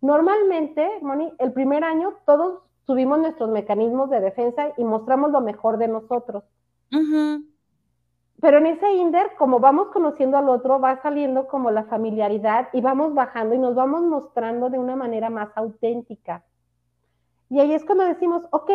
Normalmente, 0.01 0.87
Moni, 1.01 1.33
el 1.39 1.51
primer 1.53 1.83
año 1.83 2.13
todos 2.25 2.61
subimos 2.85 3.19
nuestros 3.19 3.49
mecanismos 3.49 4.09
de 4.09 4.19
defensa 4.21 4.73
y 4.77 4.83
mostramos 4.83 5.31
lo 5.31 5.41
mejor 5.41 5.77
de 5.77 5.87
nosotros. 5.87 6.43
Pero 8.41 8.57
en 8.57 8.67
ese 8.67 8.93
INDER, 8.93 9.35
como 9.37 9.59
vamos 9.59 9.89
conociendo 9.89 10.37
al 10.37 10.47
otro, 10.47 10.79
va 10.79 11.01
saliendo 11.01 11.47
como 11.47 11.71
la 11.71 11.83
familiaridad 11.83 12.69
y 12.71 12.79
vamos 12.79 13.13
bajando 13.13 13.53
y 13.53 13.57
nos 13.57 13.75
vamos 13.75 14.01
mostrando 14.03 14.69
de 14.69 14.79
una 14.79 14.95
manera 14.95 15.29
más 15.29 15.49
auténtica. 15.55 16.43
Y 17.49 17.59
ahí 17.59 17.73
es 17.73 17.83
cuando 17.83 18.05
decimos, 18.05 18.47
ok, 18.51 18.71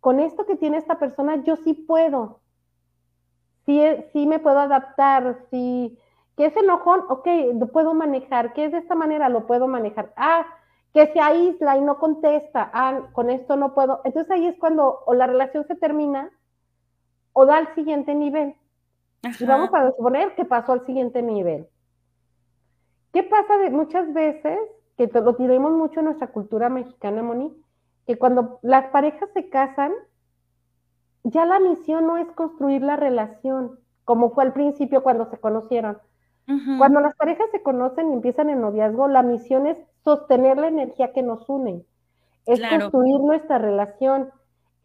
con 0.00 0.20
esto 0.20 0.44
que 0.44 0.56
tiene 0.56 0.76
esta 0.76 0.98
persona, 0.98 1.42
yo 1.44 1.56
sí 1.56 1.72
puedo. 1.72 2.40
Sí, 3.66 3.82
sí 4.12 4.26
me 4.26 4.38
puedo 4.38 4.60
adaptar, 4.60 5.38
sí. 5.50 5.98
Que 6.36 6.46
es 6.46 6.56
enojón, 6.56 7.04
ok, 7.08 7.26
lo 7.54 7.66
puedo 7.68 7.94
manejar. 7.94 8.52
Que 8.52 8.66
es 8.66 8.72
de 8.72 8.78
esta 8.78 8.94
manera, 8.94 9.28
lo 9.28 9.46
puedo 9.46 9.66
manejar. 9.68 10.12
Ah, 10.16 10.46
que 10.94 11.12
se 11.12 11.20
aísla 11.20 11.76
y 11.76 11.82
no 11.82 11.98
contesta. 11.98 12.70
Ah, 12.72 13.08
con 13.12 13.28
esto 13.28 13.56
no 13.56 13.74
puedo. 13.74 14.00
Entonces 14.04 14.30
ahí 14.30 14.46
es 14.46 14.58
cuando 14.58 15.02
o 15.04 15.14
la 15.14 15.26
relación 15.26 15.66
se 15.66 15.74
termina 15.74 16.30
o 17.32 17.44
da 17.44 17.58
al 17.58 17.74
siguiente 17.74 18.14
nivel. 18.14 18.54
Y 19.38 19.44
vamos 19.44 19.70
a 19.74 19.90
suponer 19.90 20.34
que 20.36 20.44
pasó 20.44 20.72
al 20.72 20.86
siguiente 20.86 21.20
nivel. 21.20 21.68
¿Qué 23.12 23.22
pasa 23.24 23.58
de 23.58 23.70
muchas 23.70 24.12
veces, 24.12 24.58
que 24.96 25.06
lo 25.06 25.34
tenemos 25.34 25.72
mucho 25.72 26.00
en 26.00 26.06
nuestra 26.06 26.28
cultura 26.28 26.68
mexicana, 26.68 27.22
Moni, 27.22 27.54
que 28.06 28.18
cuando 28.18 28.58
las 28.62 28.86
parejas 28.90 29.28
se 29.34 29.48
casan, 29.48 29.92
ya 31.28 31.44
la 31.44 31.58
misión 31.58 32.06
no 32.06 32.18
es 32.18 32.30
construir 32.32 32.82
la 32.82 32.96
relación, 32.96 33.80
como 34.04 34.30
fue 34.30 34.44
al 34.44 34.52
principio 34.52 35.02
cuando 35.02 35.28
se 35.28 35.38
conocieron. 35.38 35.98
Cuando 36.78 37.00
las 37.00 37.16
parejas 37.16 37.50
se 37.50 37.60
conocen 37.60 38.08
y 38.08 38.12
empiezan 38.12 38.50
el 38.50 38.60
noviazgo, 38.60 39.08
la 39.08 39.24
misión 39.24 39.66
es 39.66 39.76
sostener 40.04 40.56
la 40.58 40.68
energía 40.68 41.12
que 41.12 41.24
nos 41.24 41.48
une, 41.48 41.84
es 42.46 42.60
construir 42.68 43.18
nuestra 43.18 43.58
relación, 43.58 44.30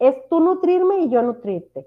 es 0.00 0.16
tú 0.28 0.40
nutrirme 0.40 1.02
y 1.02 1.08
yo 1.08 1.22
nutrirte. 1.22 1.86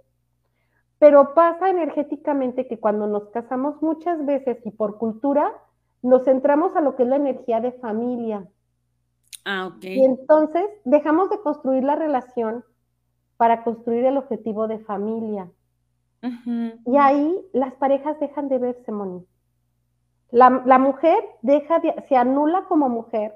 Pero 0.98 1.34
pasa 1.34 1.70
energéticamente 1.70 2.68
que 2.68 2.80
cuando 2.80 3.06
nos 3.08 3.28
casamos 3.32 3.82
muchas 3.82 4.26
veces 4.26 4.66
y 4.66 4.72
por 4.72 4.98
cultura, 4.98 5.52
nos 6.02 6.24
centramos 6.24 6.74
a 6.78 6.82
lo 6.82 6.96
que 6.96 7.04
es 7.04 7.10
la 7.10 7.18
energía 7.18 7.60
de 7.60 7.74
familia. 7.74 8.48
Ah, 9.44 9.68
ok. 9.68 9.84
Y 9.84 10.06
entonces 10.06 10.66
dejamos 10.86 11.30
de 11.30 11.42
construir 11.42 11.84
la 11.84 11.98
relación 11.98 12.64
para 13.38 13.64
construir 13.64 14.06
el 14.06 14.18
objetivo 14.18 14.68
de 14.68 14.80
familia. 14.80 15.50
Y 16.86 16.98
ahí 16.98 17.40
las 17.54 17.74
parejas 17.76 18.20
dejan 18.20 18.50
de 18.50 18.58
verse, 18.58 18.92
Moni. 18.92 19.26
La, 20.32 20.50
mujer 20.80 21.24
deja 21.44 21.82
se 22.08 22.16
anula 22.16 22.66
como 22.68 22.90
mujer 22.90 23.36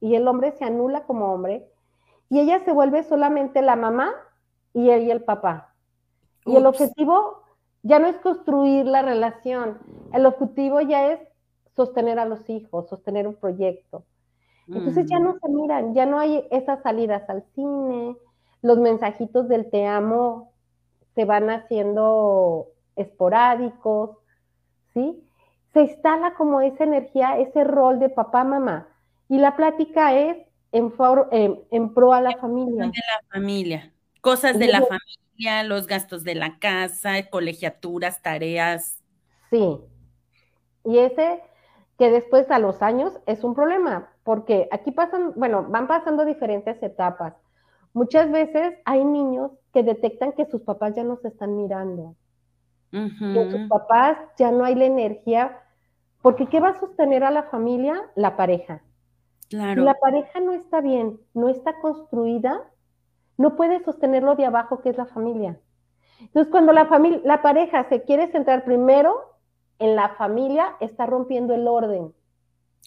y 0.00 0.14
el 0.14 0.28
hombre 0.28 0.52
se 0.52 0.64
anula 0.64 1.04
como 1.04 1.32
hombre 1.32 1.68
y 2.30 2.40
ella 2.40 2.60
se 2.60 2.72
vuelve 2.72 3.02
solamente 3.02 3.60
la 3.60 3.76
mamá 3.76 4.14
y 4.72 4.90
él 4.90 5.02
y 5.02 5.10
el 5.10 5.22
papá. 5.24 5.74
Y 6.46 6.56
el 6.56 6.66
objetivo 6.66 7.42
ya 7.82 7.98
no 7.98 8.06
es 8.06 8.16
construir 8.18 8.86
la 8.86 9.02
relación, 9.02 9.78
el 10.12 10.24
objetivo 10.26 10.80
ya 10.80 11.12
es 11.12 11.20
sostener 11.74 12.18
a 12.18 12.24
los 12.24 12.48
hijos, 12.48 12.88
sostener 12.88 13.26
un 13.26 13.34
proyecto. 13.34 14.04
Entonces 14.68 15.06
ya 15.06 15.18
no 15.18 15.36
se 15.38 15.48
miran, 15.48 15.92
ya 15.92 16.06
no 16.06 16.18
hay 16.18 16.46
esas 16.50 16.82
salidas 16.82 17.28
al 17.28 17.42
cine, 17.54 18.16
los 18.62 18.78
mensajitos 18.78 19.48
del 19.48 19.68
te 19.70 19.86
amo 19.86 20.52
se 21.14 21.24
van 21.24 21.50
haciendo 21.50 22.68
esporádicos, 22.96 24.16
¿sí? 24.94 25.22
Se 25.74 25.82
instala 25.82 26.34
como 26.34 26.60
esa 26.60 26.84
energía, 26.84 27.38
ese 27.38 27.64
rol 27.64 27.98
de 27.98 28.08
papá, 28.08 28.44
mamá. 28.44 28.88
Y 29.28 29.38
la 29.38 29.56
plática 29.56 30.16
es 30.16 30.36
en, 30.70 30.92
en, 31.70 31.94
pro 31.94 32.12
a 32.12 32.20
la 32.20 32.36
familia. 32.38 32.84
De 32.84 32.90
la 32.90 33.28
familia, 33.30 33.92
cosas 34.20 34.58
de 34.58 34.68
la 34.68 34.80
familia 34.80 35.22
los 35.64 35.86
gastos 35.86 36.24
de 36.24 36.34
la 36.34 36.58
casa, 36.58 37.28
colegiaturas, 37.30 38.22
tareas. 38.22 38.98
Sí. 39.50 39.78
Y 40.84 40.98
ese 40.98 41.40
que 41.98 42.10
después 42.10 42.50
a 42.50 42.58
los 42.58 42.82
años 42.82 43.18
es 43.26 43.44
un 43.44 43.54
problema, 43.54 44.10
porque 44.24 44.68
aquí 44.72 44.90
pasan, 44.90 45.32
bueno, 45.36 45.64
van 45.68 45.86
pasando 45.86 46.24
diferentes 46.24 46.82
etapas. 46.82 47.34
Muchas 47.94 48.30
veces 48.30 48.74
hay 48.84 49.04
niños 49.04 49.52
que 49.72 49.82
detectan 49.82 50.32
que 50.32 50.46
sus 50.46 50.62
papás 50.62 50.94
ya 50.94 51.04
no 51.04 51.16
se 51.16 51.28
están 51.28 51.56
mirando, 51.56 52.16
que 52.90 53.48
sus 53.50 53.68
papás 53.68 54.18
ya 54.38 54.50
no 54.50 54.64
hay 54.64 54.74
la 54.74 54.86
energía, 54.86 55.58
porque 56.22 56.46
¿qué 56.46 56.60
va 56.60 56.70
a 56.70 56.80
sostener 56.80 57.24
a 57.24 57.30
la 57.30 57.44
familia? 57.44 58.02
La 58.14 58.36
pareja. 58.36 58.82
Claro. 59.48 59.80
Si 59.80 59.84
la 59.84 59.94
pareja 59.94 60.40
no 60.40 60.52
está 60.52 60.80
bien, 60.80 61.20
no 61.34 61.48
está 61.48 61.80
construida, 61.80 62.62
no 63.36 63.56
puede 63.56 63.82
sostenerlo 63.84 64.36
de 64.36 64.46
abajo, 64.46 64.80
que 64.80 64.90
es 64.90 64.96
la 64.96 65.06
familia. 65.06 65.58
Entonces, 66.20 66.50
cuando 66.50 66.72
la, 66.72 66.86
familia, 66.86 67.20
la 67.24 67.42
pareja 67.42 67.88
se 67.88 68.02
quiere 68.02 68.30
centrar 68.30 68.64
primero 68.64 69.36
en 69.78 69.96
la 69.96 70.10
familia, 70.10 70.76
está 70.80 71.06
rompiendo 71.06 71.54
el 71.54 71.66
orden. 71.66 72.14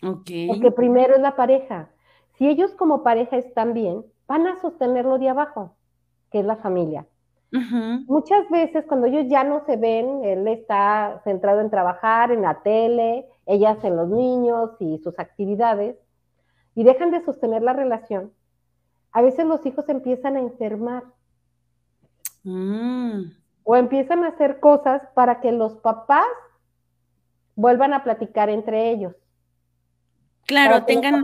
Porque 0.01 0.71
primero 0.75 1.15
es 1.15 1.21
la 1.21 1.35
pareja. 1.35 1.89
Si 2.37 2.47
ellos 2.47 2.73
como 2.73 3.03
pareja 3.03 3.37
están 3.37 3.73
bien, 3.73 4.03
van 4.27 4.47
a 4.47 4.59
sostenerlo 4.61 5.17
de 5.17 5.29
abajo, 5.29 5.75
que 6.31 6.39
es 6.39 6.45
la 6.45 6.57
familia. 6.57 7.05
Muchas 8.07 8.49
veces 8.49 8.83
cuando 8.85 9.07
ellos 9.07 9.27
ya 9.29 9.45
no 9.45 9.63
se 9.65 9.77
ven, 9.77 10.25
él 10.25 10.45
está 10.47 11.21
centrado 11.23 11.61
en 11.61 11.69
trabajar, 11.69 12.31
en 12.31 12.41
la 12.41 12.61
tele, 12.61 13.29
ellas 13.45 13.81
en 13.83 13.95
los 13.95 14.09
niños 14.09 14.71
y 14.79 14.97
sus 14.97 15.17
actividades, 15.19 15.95
y 16.73 16.83
dejan 16.83 17.11
de 17.11 17.23
sostener 17.23 17.63
la 17.63 17.71
relación, 17.71 18.33
a 19.13 19.21
veces 19.21 19.45
los 19.45 19.65
hijos 19.65 19.87
empiezan 19.87 20.35
a 20.35 20.41
enfermar. 20.41 21.03
Mm. 22.43 23.31
O 23.63 23.75
empiezan 23.77 24.25
a 24.25 24.27
hacer 24.27 24.59
cosas 24.59 25.01
para 25.13 25.39
que 25.39 25.53
los 25.53 25.77
papás 25.77 26.27
vuelvan 27.55 27.93
a 27.93 28.03
platicar 28.03 28.49
entre 28.49 28.91
ellos. 28.91 29.15
Claro, 30.45 30.83
tengan 30.83 31.21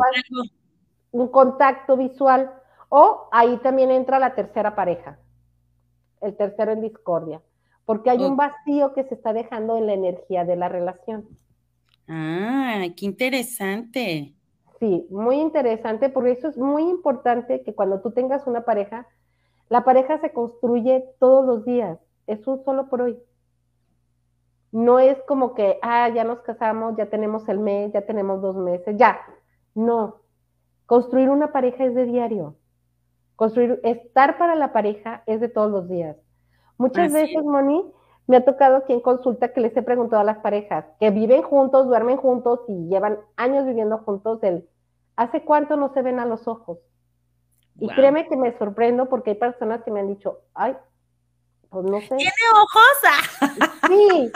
un 1.12 1.28
contacto 1.28 1.98
visual. 1.98 2.52
O 2.94 3.30
ahí 3.32 3.56
también 3.60 3.90
entra 3.90 4.20
la 4.20 4.36
tercera 4.36 4.76
pareja, 4.76 5.18
el 6.20 6.36
tercero 6.36 6.74
en 6.74 6.82
discordia, 6.82 7.42
porque 7.86 8.10
hay 8.10 8.22
un 8.22 8.36
vacío 8.36 8.94
que 8.94 9.06
se 9.06 9.16
está 9.16 9.32
dejando 9.32 9.78
en 9.78 9.88
la 9.88 9.94
energía 9.94 10.44
de 10.44 10.58
la 10.58 10.68
relación. 10.68 11.26
Ah, 12.10 12.84
qué 12.98 13.06
interesante. 13.06 14.34
Sí, 14.82 15.08
muy 15.10 15.38
interesante, 15.38 16.10
porque 16.10 16.32
eso 16.32 16.50
es 16.50 16.58
muy 16.58 16.84
importante 16.84 17.64
que 17.64 17.74
cuando 17.74 18.02
tú 18.02 18.12
tengas 18.12 18.46
una 18.46 18.66
pareja, 18.66 19.08
la 19.70 19.86
pareja 19.86 20.20
se 20.20 20.34
construye 20.34 21.06
todos 21.18 21.46
los 21.46 21.64
días, 21.64 21.98
es 22.28 22.46
un 22.46 22.62
solo 22.66 22.90
por 22.90 23.04
hoy. 23.04 23.18
No 24.74 25.00
es 25.00 25.18
como 25.30 25.54
que, 25.54 25.80
ah, 25.82 26.10
ya 26.10 26.26
nos 26.26 26.42
casamos, 26.42 26.98
ya 26.98 27.06
tenemos 27.06 27.48
el 27.48 27.60
mes, 27.60 27.94
ya 27.94 28.02
tenemos 28.02 28.42
dos 28.42 28.58
meses, 28.58 28.98
ya. 28.98 29.22
No. 29.76 30.18
Construir 30.88 31.30
una 31.30 31.54
pareja 31.54 31.86
es 31.86 31.96
de 31.96 32.04
diario. 32.06 32.58
Construir, 33.42 33.80
estar 33.82 34.38
para 34.38 34.54
la 34.54 34.72
pareja 34.72 35.24
es 35.26 35.42
de 35.42 35.50
todos 35.50 35.72
los 35.72 35.90
días. 35.90 36.16
Muchas 36.78 37.12
veces, 37.12 37.44
Moni, 37.44 37.84
me 38.28 38.38
ha 38.38 38.46
tocado 38.46 38.84
quien 38.84 39.00
consulta 39.00 39.52
que 39.52 39.62
les 39.62 39.76
he 39.76 39.82
preguntado 39.82 40.22
a 40.22 40.24
las 40.24 40.38
parejas 40.38 40.86
que 41.00 41.10
viven 41.10 41.42
juntos, 41.42 41.88
duermen 41.88 42.18
juntos 42.18 42.60
y 42.68 42.88
llevan 42.88 43.18
años 43.38 43.66
viviendo 43.66 43.98
juntos, 43.98 44.44
el 44.44 44.70
¿hace 45.16 45.44
cuánto 45.44 45.76
no 45.76 45.92
se 45.92 46.04
ven 46.04 46.20
a 46.20 46.28
los 46.28 46.48
ojos? 46.48 46.78
Y 47.80 47.88
créeme 47.88 48.28
que 48.28 48.38
me 48.38 48.56
sorprendo 48.60 49.10
porque 49.10 49.32
hay 49.32 49.38
personas 49.38 49.82
que 49.82 49.90
me 49.90 50.02
han 50.02 50.10
dicho, 50.10 50.42
ay, 50.54 50.78
pues 51.72 51.84
no 51.86 52.00
sé. 52.00 52.18
¿Tiene 52.18 52.32
ojos? 52.54 53.82
sí, 53.88 54.32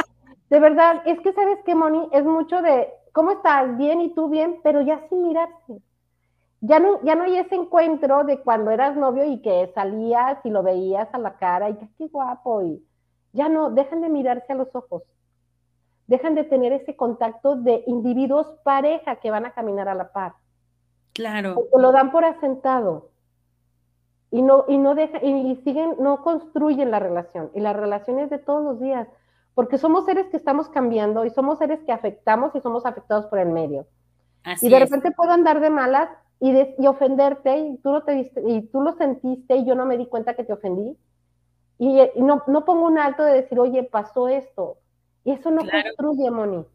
de 0.49 0.59
verdad, 0.59 1.03
es 1.05 1.19
que 1.19 1.31
sabes 1.31 1.59
que, 1.63 1.75
Moni, 1.75 2.09
es 2.11 2.23
mucho 2.25 2.59
de, 2.63 2.89
¿cómo 3.13 3.33
estás? 3.33 3.77
Bien 3.77 4.01
y 4.01 4.15
tú 4.15 4.29
bien, 4.29 4.61
pero 4.63 4.81
ya 4.81 5.07
sin 5.09 5.21
mirarse. 5.21 5.79
Ya 6.61 6.79
no, 6.79 7.01
ya 7.03 7.15
no 7.15 7.23
hay 7.23 7.37
ese 7.37 7.55
encuentro 7.55 8.23
de 8.23 8.39
cuando 8.39 8.71
eras 8.71 8.95
novio 8.95 9.25
y 9.25 9.41
que 9.41 9.71
salías 9.75 10.39
y 10.43 10.49
lo 10.49 10.63
veías 10.63 11.07
a 11.13 11.17
la 11.17 11.35
cara 11.37 11.69
y 11.69 11.75
que 11.75 11.87
qué 11.97 12.07
guapo 12.07 12.63
y 12.63 12.83
ya 13.35 13.49
no, 13.49 13.69
dejan 13.69 13.99
de 13.99 14.09
mirarse 14.09 14.53
a 14.53 14.55
los 14.55 14.73
ojos. 14.73 15.03
Dejan 16.07 16.35
de 16.35 16.45
tener 16.45 16.71
ese 16.71 16.95
contacto 16.95 17.57
de 17.57 17.83
individuos 17.85 18.47
pareja 18.63 19.17
que 19.17 19.29
van 19.29 19.45
a 19.45 19.51
caminar 19.51 19.89
a 19.89 19.95
la 19.95 20.13
par. 20.13 20.35
Claro. 21.13 21.55
Porque 21.55 21.77
lo 21.77 21.91
dan 21.91 22.11
por 22.11 22.23
asentado. 22.23 23.09
Y 24.31 24.41
no, 24.41 24.63
y 24.69 24.77
no 24.77 24.95
deja, 24.95 25.17
y 25.21 25.55
siguen, 25.65 25.95
no 25.99 26.21
construyen 26.21 26.91
la 26.91 26.99
relación. 26.99 27.51
Y 27.53 27.59
la 27.59 27.73
relación 27.73 28.19
es 28.19 28.29
de 28.29 28.37
todos 28.37 28.63
los 28.63 28.79
días. 28.79 29.07
Porque 29.53 29.77
somos 29.77 30.05
seres 30.05 30.27
que 30.27 30.37
estamos 30.37 30.69
cambiando 30.69 31.25
y 31.25 31.29
somos 31.29 31.59
seres 31.59 31.81
que 31.85 31.91
afectamos 31.91 32.55
y 32.55 32.61
somos 32.61 32.85
afectados 32.85 33.25
por 33.25 33.39
el 33.39 33.49
medio. 33.49 33.85
y 34.61 34.69
de 34.69 34.79
repente 34.79 35.11
puedo 35.11 35.31
andar 35.31 35.59
de 35.59 35.69
malas 35.69 36.09
y, 36.39 36.51
y 36.51 36.87
ofenderte 36.87 37.57
y 37.57 37.77
tú, 37.77 37.91
lo 37.91 38.03
te 38.03 38.31
y 38.47 38.61
tú 38.67 38.81
lo 38.81 38.93
sentiste 38.93 39.55
y 39.55 39.65
yo 39.65 39.75
no 39.75 39.85
me 39.85 39.97
di 39.97 40.07
cuenta 40.07 40.35
que 40.35 40.43
te 40.43 40.53
ofendí. 40.53 40.97
Y, 41.77 41.99
no, 42.17 42.43
no, 42.47 42.63
pongo 42.63 42.85
un 42.85 42.97
alto 42.97 43.23
de 43.23 43.33
decir, 43.33 43.59
oye, 43.59 43.83
pasó 43.83 44.29
esto. 44.29 44.77
Y 45.23 45.31
eso 45.31 45.51
no 45.51 45.61
construye, 45.61 46.31
Moni, 46.31 46.65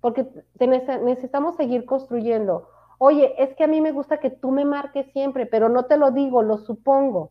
porque 0.00 0.26
necesitamos 0.58 1.56
seguir 1.56 1.84
construyendo 1.84 2.68
Oye, 2.98 3.32
es 3.38 3.54
que 3.54 3.64
a 3.64 3.68
mí 3.68 3.80
me 3.80 3.92
gusta 3.92 4.18
que 4.18 4.30
tú 4.30 4.50
me 4.50 4.64
marques 4.64 5.06
siempre, 5.12 5.46
pero 5.46 5.68
no 5.68 5.84
te 5.84 5.96
lo 5.96 6.10
digo, 6.10 6.42
lo 6.42 6.58
supongo. 6.58 7.30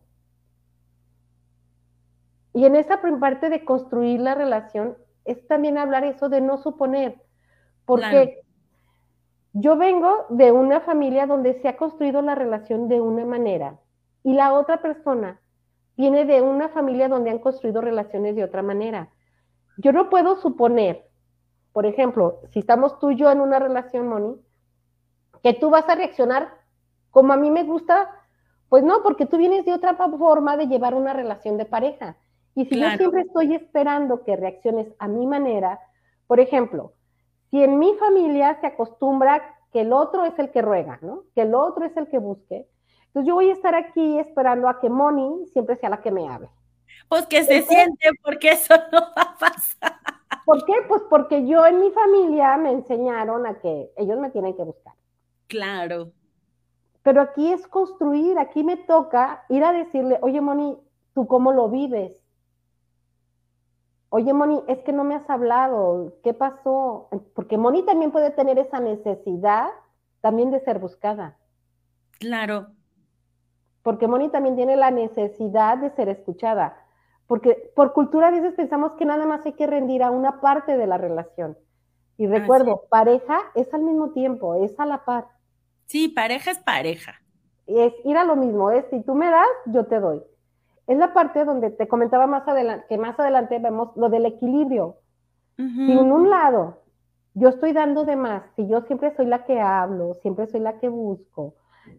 Y 2.54 2.66
en 2.66 2.76
esa 2.78 3.02
parte 3.02 3.50
de 3.50 3.66
construir 3.66 4.22
la 4.22 4.34
relación 4.34 4.98
es 5.26 5.46
también 5.48 5.78
hablar 5.78 6.06
eso 6.06 6.30
de 6.30 6.40
no 6.40 6.58
suponer, 6.58 7.22
porque 7.86 8.44
yo 9.60 9.76
vengo 9.76 10.28
de 10.30 10.52
una 10.52 10.82
familia 10.82 11.26
donde 11.26 11.60
se 11.62 11.68
ha 11.68 11.78
construido 11.78 12.22
la 12.22 12.36
relación 12.36 12.88
de 12.88 13.02
una 13.02 13.26
manera 13.26 13.80
y 14.24 14.34
la 14.34 14.54
otra 14.54 14.84
persona 14.84 15.42
viene 15.96 16.26
de 16.26 16.44
una 16.44 16.70
familia 16.70 17.10
donde 17.10 17.32
han 17.32 17.40
construido 17.40 17.82
relaciones 17.82 18.36
de 18.36 18.44
otra 18.44 18.62
manera. 18.62 19.10
Yo 19.78 19.92
no 19.94 20.12
puedo 20.12 20.36
suponer, 20.36 21.08
por 21.74 21.88
ejemplo, 21.88 22.42
si 22.54 22.60
estamos 22.60 23.00
tú 23.00 23.10
y 23.10 23.16
yo 23.16 23.32
en 23.32 23.42
una 23.42 23.58
relación, 23.58 24.08
Moni, 24.08 24.36
que 25.42 25.56
tú 25.56 25.72
vas 25.72 25.90
a 25.90 25.96
reaccionar 25.96 26.50
como 27.10 27.34
a 27.34 27.38
mí 27.38 27.50
me 27.50 27.64
gusta, 27.64 28.12
pues 28.70 28.84
no, 28.84 29.02
porque 29.02 29.26
tú 29.26 29.38
vienes 29.38 29.66
de 29.66 29.74
otra 29.74 29.96
forma 29.96 30.56
de 30.56 30.68
llevar 30.68 30.94
una 30.94 31.14
relación 31.14 31.58
de 31.58 31.66
pareja. 31.66 32.16
Y 32.54 32.66
si 32.66 32.80
yo 32.80 32.90
siempre 32.92 33.22
estoy 33.22 33.56
esperando 33.56 34.24
que 34.24 34.36
reacciones 34.36 34.88
a 35.00 35.08
mi 35.08 35.26
manera, 35.26 35.80
por 36.28 36.40
ejemplo, 36.40 36.94
si 37.58 37.64
en 37.64 37.80
mi 37.80 37.96
familia 37.96 38.56
se 38.62 38.68
acostumbra 38.68 39.58
que 39.74 39.82
el 39.82 39.92
otro 39.92 40.26
es 40.26 40.38
el 40.38 40.52
que 40.52 40.62
ruega, 40.62 41.00
¿no? 41.02 41.24
Que 41.34 41.42
el 41.42 41.56
otro 41.56 41.86
es 41.86 41.98
el 41.98 42.08
que 42.08 42.20
busque, 42.20 42.68
entonces 43.08 43.28
yo 43.28 43.34
voy 43.34 43.50
a 43.50 43.54
estar 43.54 43.74
aquí 43.74 44.20
esperando 44.20 44.70
a 44.70 44.80
que 44.80 44.92
Moni 44.92 45.48
siempre 45.48 45.76
sea 45.78 45.90
la 45.90 46.04
que 46.04 46.12
me 46.12 46.30
hable. 46.30 46.50
Pues 47.10 47.26
que 47.26 47.44
se 47.44 47.64
siente, 47.64 48.10
porque 48.24 48.50
eso 48.52 48.76
no 48.92 49.00
va 49.18 49.24
a 49.24 49.38
pasar. 49.40 49.96
¿Por 50.46 50.66
qué? 50.66 50.74
Pues 50.88 51.02
porque 51.10 51.48
yo 51.48 51.66
en 51.66 51.80
mi 51.80 51.90
familia 51.90 52.58
me 52.58 52.74
enseñaron 52.74 53.48
a 53.48 53.56
que 53.60 53.92
ellos 53.98 54.20
me 54.20 54.30
tienen 54.30 54.56
que 54.56 54.64
buscar. 54.64 54.94
Claro. 55.48 56.12
Pero 57.02 57.22
aquí 57.22 57.52
es 57.52 57.68
construir, 57.68 58.38
aquí 58.38 58.64
me 58.64 58.78
toca 58.78 59.46
ir 59.50 59.64
a 59.64 59.74
decirle, 59.74 60.20
oye 60.22 60.42
Moni, 60.42 60.78
¿tú 61.16 61.26
cómo 61.26 61.52
lo 61.52 61.70
vives? 61.70 62.22
Oye 64.10 64.34
Moni, 64.34 64.62
es 64.68 64.80
que 64.80 64.94
no 64.94 65.04
me 65.04 65.16
has 65.16 65.30
hablado, 65.30 66.14
¿qué 66.24 66.34
pasó? 66.34 67.10
Porque 67.34 67.58
Moni 67.58 67.84
también 67.84 68.12
puede 68.12 68.32
tener 68.32 68.58
esa 68.58 68.80
necesidad 68.80 69.70
también 70.22 70.50
de 70.52 70.62
ser 70.62 70.80
buscada. 70.80 71.38
Claro. 72.20 72.68
Porque 73.84 74.08
Moni 74.08 74.30
también 74.30 74.56
tiene 74.56 74.76
la 74.76 74.92
necesidad 74.92 75.78
de 75.78 75.92
ser 75.92 76.10
escuchada. 76.10 76.78
Porque 77.28 77.72
por 77.76 77.94
cultura 77.94 78.30
a 78.30 78.32
veces 78.32 78.54
pensamos 78.54 78.94
que 78.94 79.06
nada 79.06 79.26
más 79.26 79.46
hay 79.46 79.54
que 79.54 79.68
rendir 79.68 80.04
a 80.04 80.12
una 80.12 80.40
parte 80.40 80.78
de 80.78 80.88
la 80.88 80.98
relación. 80.98 81.58
Y 82.18 82.26
recuerdo, 82.28 82.86
pareja 82.90 83.40
es 83.54 83.72
al 83.74 83.84
mismo 83.84 84.12
tiempo, 84.12 84.56
es 84.56 84.80
a 84.80 84.86
la 84.86 85.06
par. 85.06 85.28
Sí, 85.86 86.08
pareja 86.08 86.52
es 86.52 86.60
pareja. 86.60 87.22
Es 87.68 87.94
ir 88.06 88.18
a 88.18 88.24
lo 88.24 88.36
mismo, 88.36 88.72
es 88.72 88.86
si 88.90 89.04
tú 89.04 89.14
me 89.14 89.30
das, 89.30 89.48
yo 89.66 89.86
te 89.86 90.00
doy. 90.00 90.24
Es 90.88 90.98
la 90.98 91.14
parte 91.14 91.44
donde 91.46 91.70
te 91.70 91.88
comentaba 91.88 92.28
más 92.28 92.48
adelante, 92.48 92.86
que 92.88 92.98
más 92.98 93.20
adelante 93.20 93.60
vemos 93.60 93.96
lo 93.96 94.10
del 94.10 94.26
equilibrio. 94.26 94.98
Si 95.58 95.92
en 95.92 96.12
un 96.12 96.30
lado 96.30 96.84
yo 97.34 97.50
estoy 97.50 97.74
dando 97.74 98.06
de 98.06 98.16
más, 98.16 98.44
si 98.56 98.68
yo 98.68 98.82
siempre 98.82 99.16
soy 99.16 99.26
la 99.26 99.44
que 99.44 99.60
hablo, 99.60 100.14
siempre 100.22 100.48
soy 100.48 100.60
la 100.60 100.80
que 100.80 100.88
busco, 100.88 101.56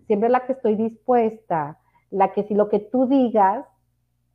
siempre 0.07 0.29
la 0.29 0.46
que 0.46 0.53
estoy 0.53 0.77
dispuesta, 0.77 1.79
la 2.11 2.33
que 2.33 2.44
si 2.44 2.55
lo 2.55 2.68
que 2.68 2.79
tú 2.79 3.07
digas, 3.07 3.66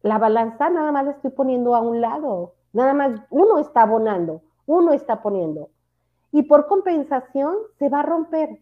la 0.02 0.18
balanza 0.18 0.70
nada 0.70 0.92
más 0.92 1.06
la 1.06 1.12
estoy 1.12 1.32
poniendo 1.32 1.76
a 1.76 1.82
un 1.82 2.02
lado, 2.02 2.56
nada 2.74 2.94
más 2.94 3.22
uno 3.30 3.60
está 3.60 3.84
abonando, 3.84 4.42
uno 4.66 4.92
está 4.92 5.22
poniendo. 5.22 5.70
Y 6.32 6.44
por 6.44 6.68
compensación 6.68 7.56
se 7.80 7.90
va 7.90 8.02
a 8.02 8.04
romper. 8.04 8.60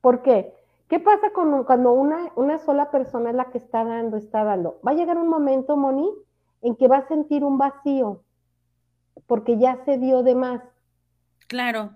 ¿Por 0.00 0.22
qué? 0.22 0.54
¿Qué 0.90 0.98
pasa 0.98 1.30
con, 1.32 1.62
cuando 1.62 1.92
una, 1.92 2.32
una 2.34 2.58
sola 2.58 2.90
persona 2.90 3.30
es 3.30 3.36
la 3.36 3.44
que 3.52 3.58
está 3.58 3.84
dando, 3.84 4.16
está 4.16 4.42
dando? 4.42 4.80
Va 4.84 4.90
a 4.90 4.94
llegar 4.94 5.18
un 5.18 5.28
momento, 5.28 5.76
Moni, 5.76 6.10
en 6.62 6.74
que 6.74 6.88
va 6.88 6.96
a 6.96 7.06
sentir 7.06 7.44
un 7.44 7.58
vacío, 7.58 8.24
porque 9.28 9.56
ya 9.56 9.84
se 9.84 9.98
dio 9.98 10.24
de 10.24 10.34
más. 10.34 10.60
Claro. 11.46 11.92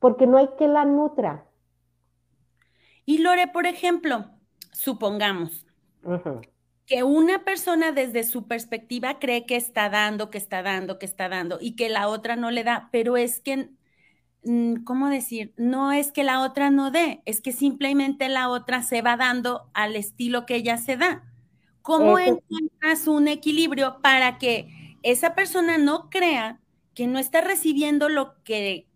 Porque 0.00 0.26
no 0.26 0.38
hay 0.38 0.48
que 0.58 0.66
la 0.66 0.84
nutra. 0.84 1.46
Y 3.06 3.18
Lore, 3.18 3.46
por 3.46 3.66
ejemplo, 3.66 4.24
supongamos 4.72 5.64
que 6.86 7.04
una 7.04 7.44
persona 7.44 7.92
desde 7.92 8.24
su 8.24 8.48
perspectiva 8.48 9.20
cree 9.20 9.46
que 9.46 9.54
está 9.54 9.88
dando, 9.88 10.30
que 10.30 10.38
está 10.38 10.64
dando, 10.64 10.98
que 10.98 11.06
está 11.06 11.28
dando, 11.28 11.58
y 11.60 11.76
que 11.76 11.88
la 11.88 12.08
otra 12.08 12.34
no 12.34 12.50
le 12.50 12.64
da, 12.64 12.88
pero 12.90 13.16
es 13.16 13.38
que 13.38 13.70
¿cómo 14.84 15.08
decir? 15.08 15.52
No 15.56 15.92
es 15.92 16.12
que 16.12 16.24
la 16.24 16.40
otra 16.40 16.70
no 16.70 16.90
dé, 16.90 17.22
es 17.24 17.40
que 17.40 17.52
simplemente 17.52 18.28
la 18.28 18.48
otra 18.48 18.82
se 18.82 19.02
va 19.02 19.16
dando 19.16 19.70
al 19.74 19.96
estilo 19.96 20.46
que 20.46 20.56
ella 20.56 20.76
se 20.76 20.96
da. 20.96 21.24
¿Cómo 21.82 22.18
encuentras 22.18 23.08
un 23.08 23.28
equilibrio 23.28 24.00
para 24.02 24.38
que 24.38 24.96
esa 25.02 25.34
persona 25.34 25.78
no 25.78 26.10
crea 26.10 26.60
que 26.94 27.06
no 27.06 27.18
está 27.18 27.40
recibiendo 27.40 28.08
lo 28.08 28.42
que 28.44 28.86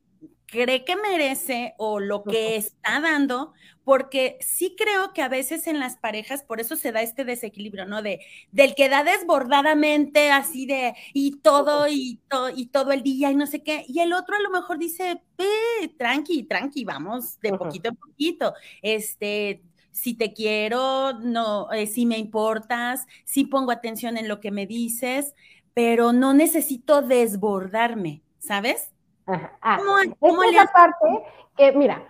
cree 0.46 0.84
que 0.84 0.96
merece 0.96 1.74
o 1.78 2.00
lo 2.00 2.22
que 2.24 2.56
está 2.56 3.00
dando, 3.00 3.52
porque 3.84 4.38
sí 4.40 4.74
creo 4.78 5.12
que 5.12 5.22
a 5.22 5.28
veces 5.28 5.66
en 5.66 5.78
las 5.78 5.96
parejas, 5.96 6.42
por 6.42 6.60
eso 6.60 6.76
se 6.76 6.92
da 6.92 7.02
este 7.02 7.24
desequilibrio, 7.24 7.84
¿no? 7.86 8.02
De, 8.02 8.20
del 8.52 8.74
que 8.74 8.88
da 8.88 9.04
desbordadamente 9.04 10.30
así 10.30 10.66
de, 10.66 10.94
y 11.12 11.38
todo, 11.38 11.86
y, 11.88 12.20
y 12.56 12.66
todo 12.66 12.92
el 12.92 13.02
día, 13.02 13.30
y 13.30 13.36
no 13.36 13.46
sé 13.46 13.62
qué, 13.62 13.84
y 13.88 14.00
el 14.00 14.12
otro 14.12 14.36
a 14.36 14.40
lo 14.40 14.50
mejor 14.50 14.78
dice, 14.78 15.22
eh, 15.38 15.88
tranqui, 15.98 16.44
tranqui, 16.44 16.84
vamos 16.84 17.38
de 17.40 17.52
poquito 17.52 17.88
en 17.90 17.96
poquito, 17.96 18.54
este, 18.82 19.62
si 19.90 20.14
te 20.14 20.32
quiero, 20.32 21.14
no, 21.20 21.70
eh, 21.72 21.86
si 21.86 22.06
me 22.06 22.18
importas, 22.18 23.06
si 23.24 23.44
pongo 23.44 23.70
atención 23.70 24.16
en 24.16 24.28
lo 24.28 24.40
que 24.40 24.50
me 24.50 24.66
dices, 24.66 25.34
pero 25.74 26.12
no 26.12 26.32
necesito 26.34 27.02
desbordarme, 27.02 28.22
¿sabes? 28.38 28.93
Ah, 29.26 29.78
¿Cómo, 30.20 30.42
es 30.42 30.54
la 30.54 30.66
parte 30.66 31.24
que, 31.56 31.72
mira, 31.72 32.02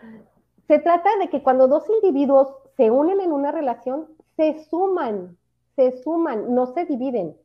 se 0.67 0.79
trata 0.79 1.09
de 1.19 1.29
que 1.29 1.43
cuando 1.43 1.69
dos 1.69 1.89
individuos 1.89 2.49
se 2.77 2.91
unen 2.91 3.21
en 3.21 3.33
una 3.33 3.53
relación, 3.53 4.09
se 4.37 4.65
suman, 4.65 5.37
se 5.77 6.03
suman, 6.03 6.55
no 6.55 6.67
se 6.67 6.85
dividen. 6.85 7.37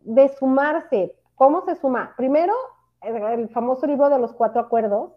De 0.00 0.28
sumarse, 0.36 1.14
¿cómo 1.34 1.64
se 1.64 1.76
suma? 1.76 2.14
Primero, 2.16 2.54
el, 3.02 3.48
famoso 3.50 3.86
libro 3.86 4.08
de 4.08 4.18
los 4.18 4.32
cuatro 4.32 4.60
acuerdos, 4.60 5.12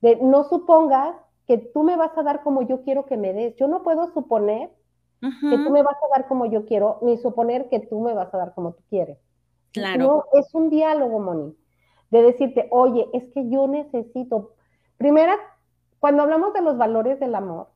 de 0.00 0.16
no 0.16 0.44
supongas 0.44 1.16
que 1.46 1.58
tú 1.58 1.82
me 1.82 1.96
vas 1.96 2.16
a 2.16 2.22
dar 2.22 2.42
como 2.42 2.62
yo 2.62 2.82
quiero 2.82 3.06
que 3.06 3.16
me 3.16 3.32
des. 3.32 3.56
Yo 3.56 3.68
no 3.68 3.82
puedo 3.82 4.12
suponer 4.12 4.70
que 5.20 5.56
tú 5.56 5.70
me 5.70 5.82
vas 5.82 5.96
a 5.96 6.18
dar 6.18 6.28
como 6.28 6.44
yo 6.46 6.66
quiero, 6.66 6.98
ni 7.00 7.16
suponer 7.16 7.70
que 7.70 7.80
tú 7.80 8.00
me 8.00 8.12
vas 8.12 8.32
a 8.34 8.36
dar 8.36 8.54
como 8.54 8.72
tú 8.72 8.82
quieres. 8.90 9.18
Claro. 9.72 10.04
No, 10.04 10.24
es 10.38 10.54
un 10.54 10.68
diálogo, 10.68 11.18
Moni, 11.18 11.56
de 12.10 12.22
decirte, 12.22 12.68
oye, 12.70 13.08
es 13.12 13.24
que 13.32 13.48
yo 13.48 13.66
necesito, 13.66 14.52
primera 14.96 15.36
cuando 15.98 16.22
hablamos 16.22 16.52
de 16.52 16.60
los 16.60 16.76
valores 16.76 17.18
del 17.18 17.34
amor, 17.34 17.68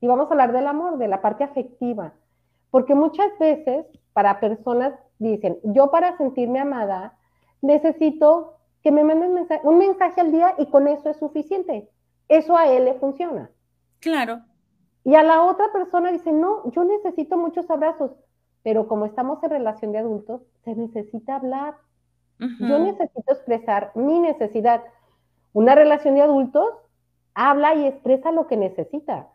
y 0.00 0.08
vamos 0.08 0.28
a 0.28 0.30
hablar 0.32 0.52
del 0.52 0.66
amor, 0.66 0.98
de 0.98 1.08
la 1.08 1.22
parte 1.22 1.44
afectiva, 1.44 2.14
porque 2.70 2.94
muchas 2.94 3.36
veces 3.38 3.86
para 4.12 4.40
personas 4.40 4.92
dicen, 5.18 5.58
yo 5.62 5.90
para 5.90 6.16
sentirme 6.16 6.58
amada 6.58 7.16
necesito 7.62 8.54
que 8.82 8.92
me 8.92 9.04
manden 9.04 9.46
un 9.62 9.78
mensaje 9.78 10.20
al 10.20 10.32
día 10.32 10.54
y 10.58 10.66
con 10.66 10.88
eso 10.88 11.10
es 11.10 11.16
suficiente. 11.16 11.88
Eso 12.28 12.56
a 12.56 12.68
él 12.68 12.84
le 12.84 12.94
funciona. 12.94 13.50
Claro. 14.00 14.42
Y 15.04 15.14
a 15.14 15.22
la 15.22 15.42
otra 15.42 15.72
persona 15.72 16.10
dice, 16.10 16.32
no, 16.32 16.70
yo 16.72 16.84
necesito 16.84 17.36
muchos 17.36 17.70
abrazos, 17.70 18.12
pero 18.62 18.88
como 18.88 19.06
estamos 19.06 19.42
en 19.42 19.50
relación 19.50 19.92
de 19.92 19.98
adultos, 19.98 20.42
se 20.64 20.74
necesita 20.74 21.36
hablar. 21.36 21.76
Yo 22.38 22.78
necesito 22.78 23.32
expresar 23.32 23.92
mi 23.94 24.18
necesidad. 24.20 24.82
Una 25.52 25.74
relación 25.74 26.14
de 26.14 26.22
adultos 26.22 26.66
habla 27.34 27.74
y 27.74 27.86
expresa 27.86 28.30
lo 28.32 28.46
que 28.46 28.56
necesita. 28.56 29.28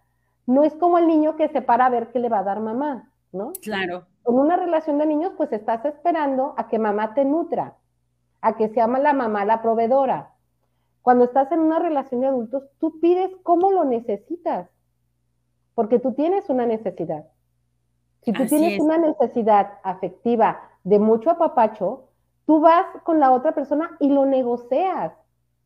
No 0.46 0.64
es 0.64 0.74
como 0.76 0.98
el 0.98 1.08
niño 1.08 1.36
que 1.36 1.50
se 1.50 1.62
para 1.62 1.86
a 1.86 1.90
ver 1.90 2.12
qué 2.12 2.20
le 2.20 2.30
va 2.30 2.40
a 2.40 2.44
dar 2.44 2.60
mamá, 2.60 3.12
¿no? 3.32 3.54
Claro. 3.62 4.06
En 4.26 4.36
una 4.36 4.56
relación 4.56 4.98
de 4.98 5.06
niños, 5.06 5.34
pues 5.38 5.52
estás 5.52 5.84
esperando 5.86 6.54
a 6.58 6.68
que 6.68 6.78
mamá 6.78 7.14
te 7.14 7.26
nutra, 7.26 7.76
a 8.42 8.56
que 8.56 8.70
se 8.70 8.82
ama 8.82 9.00
la 9.00 9.14
mamá 9.14 9.46
la 9.46 9.62
proveedora. 9.62 10.34
Cuando 11.02 11.26
estás 11.26 11.52
en 11.52 11.60
una 11.60 11.80
relación 11.80 12.22
de 12.22 12.28
adultos, 12.28 12.64
tú 12.80 13.00
pides 13.00 13.32
cómo 13.44 13.72
lo 13.72 13.86
necesitas, 13.86 14.70
porque 15.74 16.00
tú 16.00 16.14
tienes 16.14 16.50
una 16.50 16.66
necesidad. 16.66 17.26
Si 18.22 18.34
tú 18.34 18.46
tienes 18.46 18.80
una 18.80 18.98
necesidad 19.00 19.80
afectiva 19.84 20.60
de 20.84 21.00
mucho 21.00 21.32
apapacho, 21.32 22.10
tú 22.46 22.60
vas 22.60 22.86
con 23.04 23.20
la 23.20 23.32
otra 23.32 23.54
persona 23.54 23.96
y 24.00 24.10
lo 24.10 24.26
negocias 24.26 25.14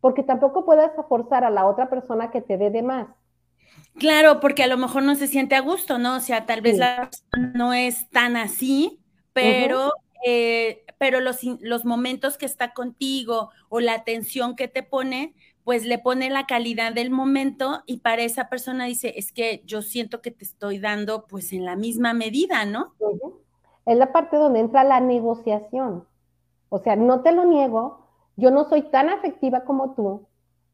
porque 0.02 0.24
tampoco 0.24 0.66
puedes 0.66 0.92
forzar 1.10 1.44
a 1.44 1.50
la 1.50 1.66
otra 1.66 1.90
persona 1.90 2.30
que 2.30 2.42
te 2.42 2.58
dé 2.58 2.70
de 2.70 2.84
más. 2.84 3.08
Claro, 3.98 4.40
porque 4.40 4.64
a 4.64 4.68
lo 4.68 4.78
mejor 4.78 5.04
no 5.04 5.16
se 5.16 5.28
siente 5.28 5.56
a 5.56 5.62
gusto, 5.62 5.98
¿no? 5.98 6.18
O 6.18 6.20
sea, 6.20 6.46
tal 6.46 6.62
vez 6.62 6.78
la 6.78 7.10
persona 7.10 7.52
no 7.56 7.74
es 7.74 8.08
tan 8.10 8.38
así, 8.38 9.00
pero 9.34 9.92
eh, 10.28 10.86
pero 10.98 11.20
los, 11.20 11.44
los 11.62 11.86
momentos 11.86 12.38
que 12.38 12.48
está 12.48 12.74
contigo 12.74 13.52
o 13.70 13.80
la 13.80 13.94
atención 13.94 14.56
que 14.56 14.68
te 14.68 14.82
pone, 14.82 15.36
pues 15.64 15.86
le 15.86 16.00
pone 16.00 16.30
la 16.30 16.48
calidad 16.48 16.94
del 16.94 17.12
momento 17.12 17.84
y 17.86 17.98
para 17.98 18.24
esa 18.24 18.50
persona 18.50 18.86
dice, 18.86 19.14
es 19.18 19.32
que 19.32 19.62
yo 19.66 19.82
siento 19.82 20.22
que 20.22 20.32
te 20.32 20.46
estoy 20.46 20.80
dando 20.80 21.28
pues 21.28 21.54
en 21.54 21.64
la 21.64 21.76
misma 21.76 22.14
medida, 22.14 22.66
¿no? 22.66 22.94
Es 23.86 23.98
la 23.98 24.12
parte 24.12 24.38
donde 24.38 24.62
entra 24.62 24.84
la 24.84 25.00
negociación. 25.00 26.08
O 26.76 26.80
sea, 26.80 26.98
no 26.98 27.22
te 27.22 27.32
lo 27.32 27.46
niego, 27.46 28.00
yo 28.36 28.52
no 28.52 28.66
soy 28.66 28.82
tan 28.82 29.08
afectiva 29.08 29.62
como 29.62 29.94
tú, 29.94 30.28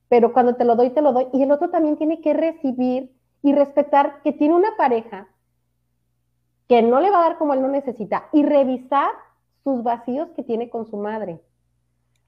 pero 0.10 0.34
cuando 0.34 0.56
te 0.56 0.66
lo 0.66 0.76
doy, 0.76 0.90
te 0.90 1.02
lo 1.04 1.14
doy. 1.14 1.28
Y 1.32 1.44
el 1.44 1.52
otro 1.52 1.70
también 1.70 1.96
tiene 1.96 2.22
que 2.22 2.34
recibir 2.34 3.16
y 3.44 3.54
respetar 3.54 4.24
que 4.24 4.34
tiene 4.34 4.56
una 4.56 4.76
pareja 4.78 5.28
que 6.68 6.82
no 6.82 7.02
le 7.02 7.12
va 7.12 7.20
a 7.20 7.30
dar 7.30 7.38
como 7.38 7.54
él 7.54 7.62
no 7.62 7.68
necesita 7.68 8.30
y 8.34 8.42
revisar 8.42 9.12
sus 9.64 9.84
vacíos 9.84 10.30
que 10.36 10.42
tiene 10.42 10.72
con 10.72 10.90
su 10.90 10.98
madre. 10.98 11.40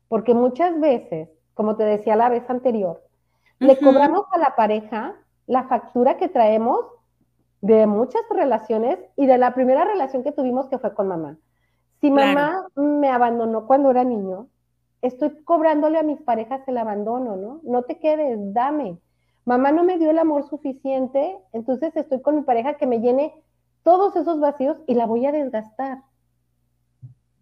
Porque 0.08 0.36
muchas 0.36 0.80
veces, 0.80 1.30
como 1.56 1.76
te 1.76 1.84
decía 1.84 2.16
la 2.16 2.30
vez 2.30 2.48
anterior, 2.52 3.02
le 3.58 3.80
cobramos 3.80 4.26
a 4.34 4.38
la 4.38 4.56
pareja 4.56 5.16
la 5.48 5.64
factura 5.64 6.18
que 6.18 6.30
traemos 6.30 6.86
de 7.62 7.88
muchas 7.88 8.22
relaciones 8.30 9.00
y 9.16 9.26
de 9.26 9.40
la 9.40 9.56
primera 9.56 9.84
relación 9.84 10.22
que 10.22 10.32
tuvimos 10.32 10.68
que 10.68 10.78
fue 10.78 10.94
con 10.94 11.08
mamá. 11.08 11.38
Si 12.04 12.12
mamá 12.12 12.68
me 12.76 13.08
abandonó 13.08 13.66
cuando 13.66 13.90
era 13.90 14.04
niño, 14.04 14.48
estoy 15.02 15.42
cobrándole 15.46 15.98
a 15.98 16.04
mis 16.04 16.22
parejas 16.22 16.62
el 16.68 16.78
abandono, 16.78 17.38
¿no? 17.38 17.62
No 17.64 17.84
te 17.84 17.98
quedes, 17.98 18.38
dame. 18.54 18.98
Mamá 19.46 19.72
no 19.72 19.86
me 19.86 19.98
dio 19.98 20.12
el 20.12 20.20
amor 20.20 20.44
suficiente, 20.50 21.38
entonces 21.54 21.96
estoy 21.96 22.22
con 22.22 22.36
mi 22.36 22.42
pareja 22.42 22.74
que 22.74 22.88
me 22.88 23.00
llene 23.00 23.34
todos 23.84 24.18
esos 24.18 24.42
vacíos 24.42 24.76
y 24.86 24.96
la 24.96 25.06
voy 25.06 25.26
a 25.26 25.32
desgastar 25.32 26.00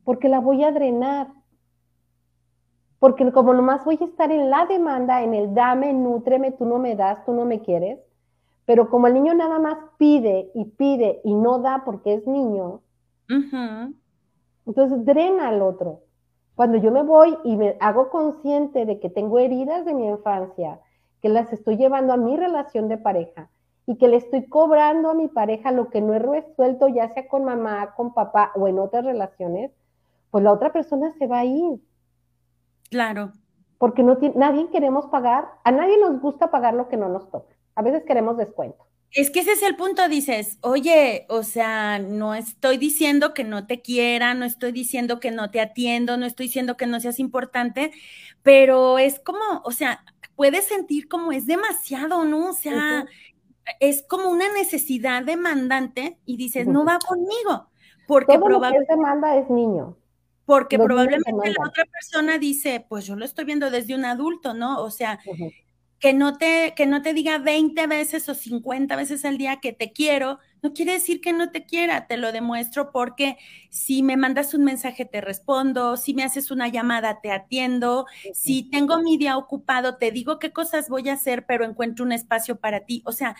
porque 0.03 0.29
la 0.29 0.39
voy 0.39 0.63
a 0.63 0.71
drenar. 0.71 1.29
Porque 2.99 3.31
como 3.31 3.53
nomás 3.55 3.83
voy 3.83 3.97
a 3.99 4.05
estar 4.05 4.31
en 4.31 4.51
la 4.51 4.67
demanda, 4.67 5.23
en 5.23 5.33
el 5.33 5.55
dame, 5.55 5.91
nútreme, 5.91 6.51
tú 6.51 6.65
no 6.65 6.77
me 6.77 6.95
das, 6.95 7.25
tú 7.25 7.33
no 7.33 7.45
me 7.45 7.61
quieres. 7.61 7.99
Pero 8.65 8.91
como 8.91 9.07
el 9.07 9.15
niño 9.15 9.33
nada 9.33 9.57
más 9.57 9.77
pide 9.97 10.51
y 10.53 10.65
pide 10.65 11.19
y 11.23 11.33
no 11.33 11.57
da 11.59 11.81
porque 11.83 12.13
es 12.13 12.27
niño, 12.27 12.81
entonces 14.71 15.05
drena 15.05 15.49
al 15.49 15.61
otro. 15.61 15.99
Cuando 16.55 16.77
yo 16.77 16.91
me 16.91 17.03
voy 17.03 17.37
y 17.43 17.57
me 17.57 17.75
hago 17.81 18.09
consciente 18.09 18.85
de 18.85 19.01
que 19.01 19.09
tengo 19.09 19.37
heridas 19.37 19.83
de 19.83 19.93
mi 19.93 20.07
infancia, 20.07 20.79
que 21.21 21.27
las 21.27 21.51
estoy 21.51 21.75
llevando 21.75 22.13
a 22.13 22.17
mi 22.17 22.37
relación 22.37 22.87
de 22.87 22.97
pareja 22.97 23.49
y 23.85 23.97
que 23.97 24.07
le 24.07 24.15
estoy 24.15 24.47
cobrando 24.47 25.09
a 25.09 25.13
mi 25.13 25.27
pareja 25.27 25.73
lo 25.73 25.89
que 25.89 25.99
no 25.99 26.13
he 26.13 26.19
resuelto, 26.19 26.87
ya 26.87 27.13
sea 27.13 27.27
con 27.27 27.43
mamá, 27.43 27.95
con 27.95 28.13
papá 28.13 28.53
o 28.55 28.69
en 28.69 28.79
otras 28.79 29.03
relaciones, 29.03 29.71
pues 30.29 30.41
la 30.41 30.53
otra 30.53 30.71
persona 30.71 31.11
se 31.11 31.27
va 31.27 31.39
a 31.39 31.45
ir. 31.45 31.81
Claro. 32.89 33.33
Porque 33.77 34.03
no 34.03 34.17
nadie 34.35 34.69
queremos 34.69 35.07
pagar, 35.07 35.49
a 35.65 35.71
nadie 35.71 35.99
nos 35.99 36.21
gusta 36.21 36.49
pagar 36.49 36.75
lo 36.75 36.87
que 36.87 36.95
no 36.95 37.09
nos 37.09 37.29
toca. 37.29 37.53
A 37.75 37.81
veces 37.81 38.05
queremos 38.05 38.37
descuento. 38.37 38.85
Es 39.13 39.29
que 39.29 39.41
ese 39.41 39.51
es 39.51 39.63
el 39.63 39.75
punto, 39.75 40.07
dices, 40.07 40.57
oye, 40.61 41.25
o 41.27 41.43
sea, 41.43 41.99
no 41.99 42.33
estoy 42.33 42.77
diciendo 42.77 43.33
que 43.33 43.43
no 43.43 43.67
te 43.67 43.81
quiera, 43.81 44.33
no 44.33 44.45
estoy 44.45 44.71
diciendo 44.71 45.19
que 45.19 45.31
no 45.31 45.51
te 45.51 45.59
atiendo, 45.59 46.15
no 46.15 46.25
estoy 46.25 46.45
diciendo 46.45 46.77
que 46.77 46.87
no 46.87 46.99
seas 47.01 47.19
importante, 47.19 47.91
pero 48.41 48.99
es 48.99 49.19
como, 49.19 49.61
o 49.65 49.71
sea, 49.71 50.05
puedes 50.35 50.65
sentir 50.65 51.09
como 51.09 51.33
es 51.33 51.45
demasiado, 51.45 52.23
¿no? 52.23 52.51
O 52.51 52.53
sea, 52.53 53.05
es 53.81 54.03
como 54.07 54.29
una 54.29 54.51
necesidad 54.53 55.23
demandante 55.23 56.17
y 56.25 56.37
dices, 56.37 56.67
no 56.67 56.85
va 56.85 56.97
conmigo, 57.05 57.69
porque 58.07 58.39
probablemente... 58.39 58.93
demanda 58.93 59.35
es 59.35 59.49
niño. 59.49 59.97
Porque 60.45 60.77
probablemente 60.77 61.31
la 61.31 61.67
otra 61.67 61.85
persona 61.85 62.37
dice, 62.37 62.85
pues 62.87 63.05
yo 63.05 63.15
lo 63.15 63.25
estoy 63.25 63.45
viendo 63.45 63.69
desde 63.69 63.93
un 63.93 64.05
adulto, 64.05 64.53
¿no? 64.53 64.81
O 64.81 64.89
sea, 64.89 65.19
que, 66.01 66.13
no 66.13 66.37
te, 66.37 66.73
que 66.75 66.87
no 66.87 67.03
te 67.03 67.13
diga 67.13 67.37
20 67.37 67.85
veces 67.85 68.27
o 68.27 68.33
50 68.33 68.95
veces 68.95 69.23
al 69.23 69.37
día 69.37 69.59
que 69.61 69.71
te 69.71 69.93
quiero, 69.93 70.39
no 70.63 70.73
quiere 70.73 70.93
decir 70.93 71.21
que 71.21 71.31
no 71.31 71.51
te 71.51 71.65
quiera, 71.65 72.07
te 72.07 72.17
lo 72.17 72.31
demuestro 72.31 72.91
porque 72.91 73.37
si 73.69 74.01
me 74.01 74.17
mandas 74.17 74.55
un 74.55 74.63
mensaje 74.63 75.05
te 75.05 75.21
respondo, 75.21 75.97
si 75.97 76.15
me 76.15 76.23
haces 76.23 76.49
una 76.49 76.67
llamada 76.67 77.21
te 77.21 77.31
atiendo, 77.31 78.07
si 78.33 78.63
tengo 78.63 78.99
mi 79.01 79.17
día 79.17 79.37
ocupado 79.37 79.97
te 79.97 80.11
digo 80.11 80.39
qué 80.39 80.51
cosas 80.51 80.89
voy 80.89 81.07
a 81.07 81.13
hacer, 81.13 81.45
pero 81.45 81.65
encuentro 81.65 82.03
un 82.03 82.11
espacio 82.11 82.57
para 82.57 82.81
ti. 82.81 83.03
O 83.05 83.11
sea, 83.11 83.35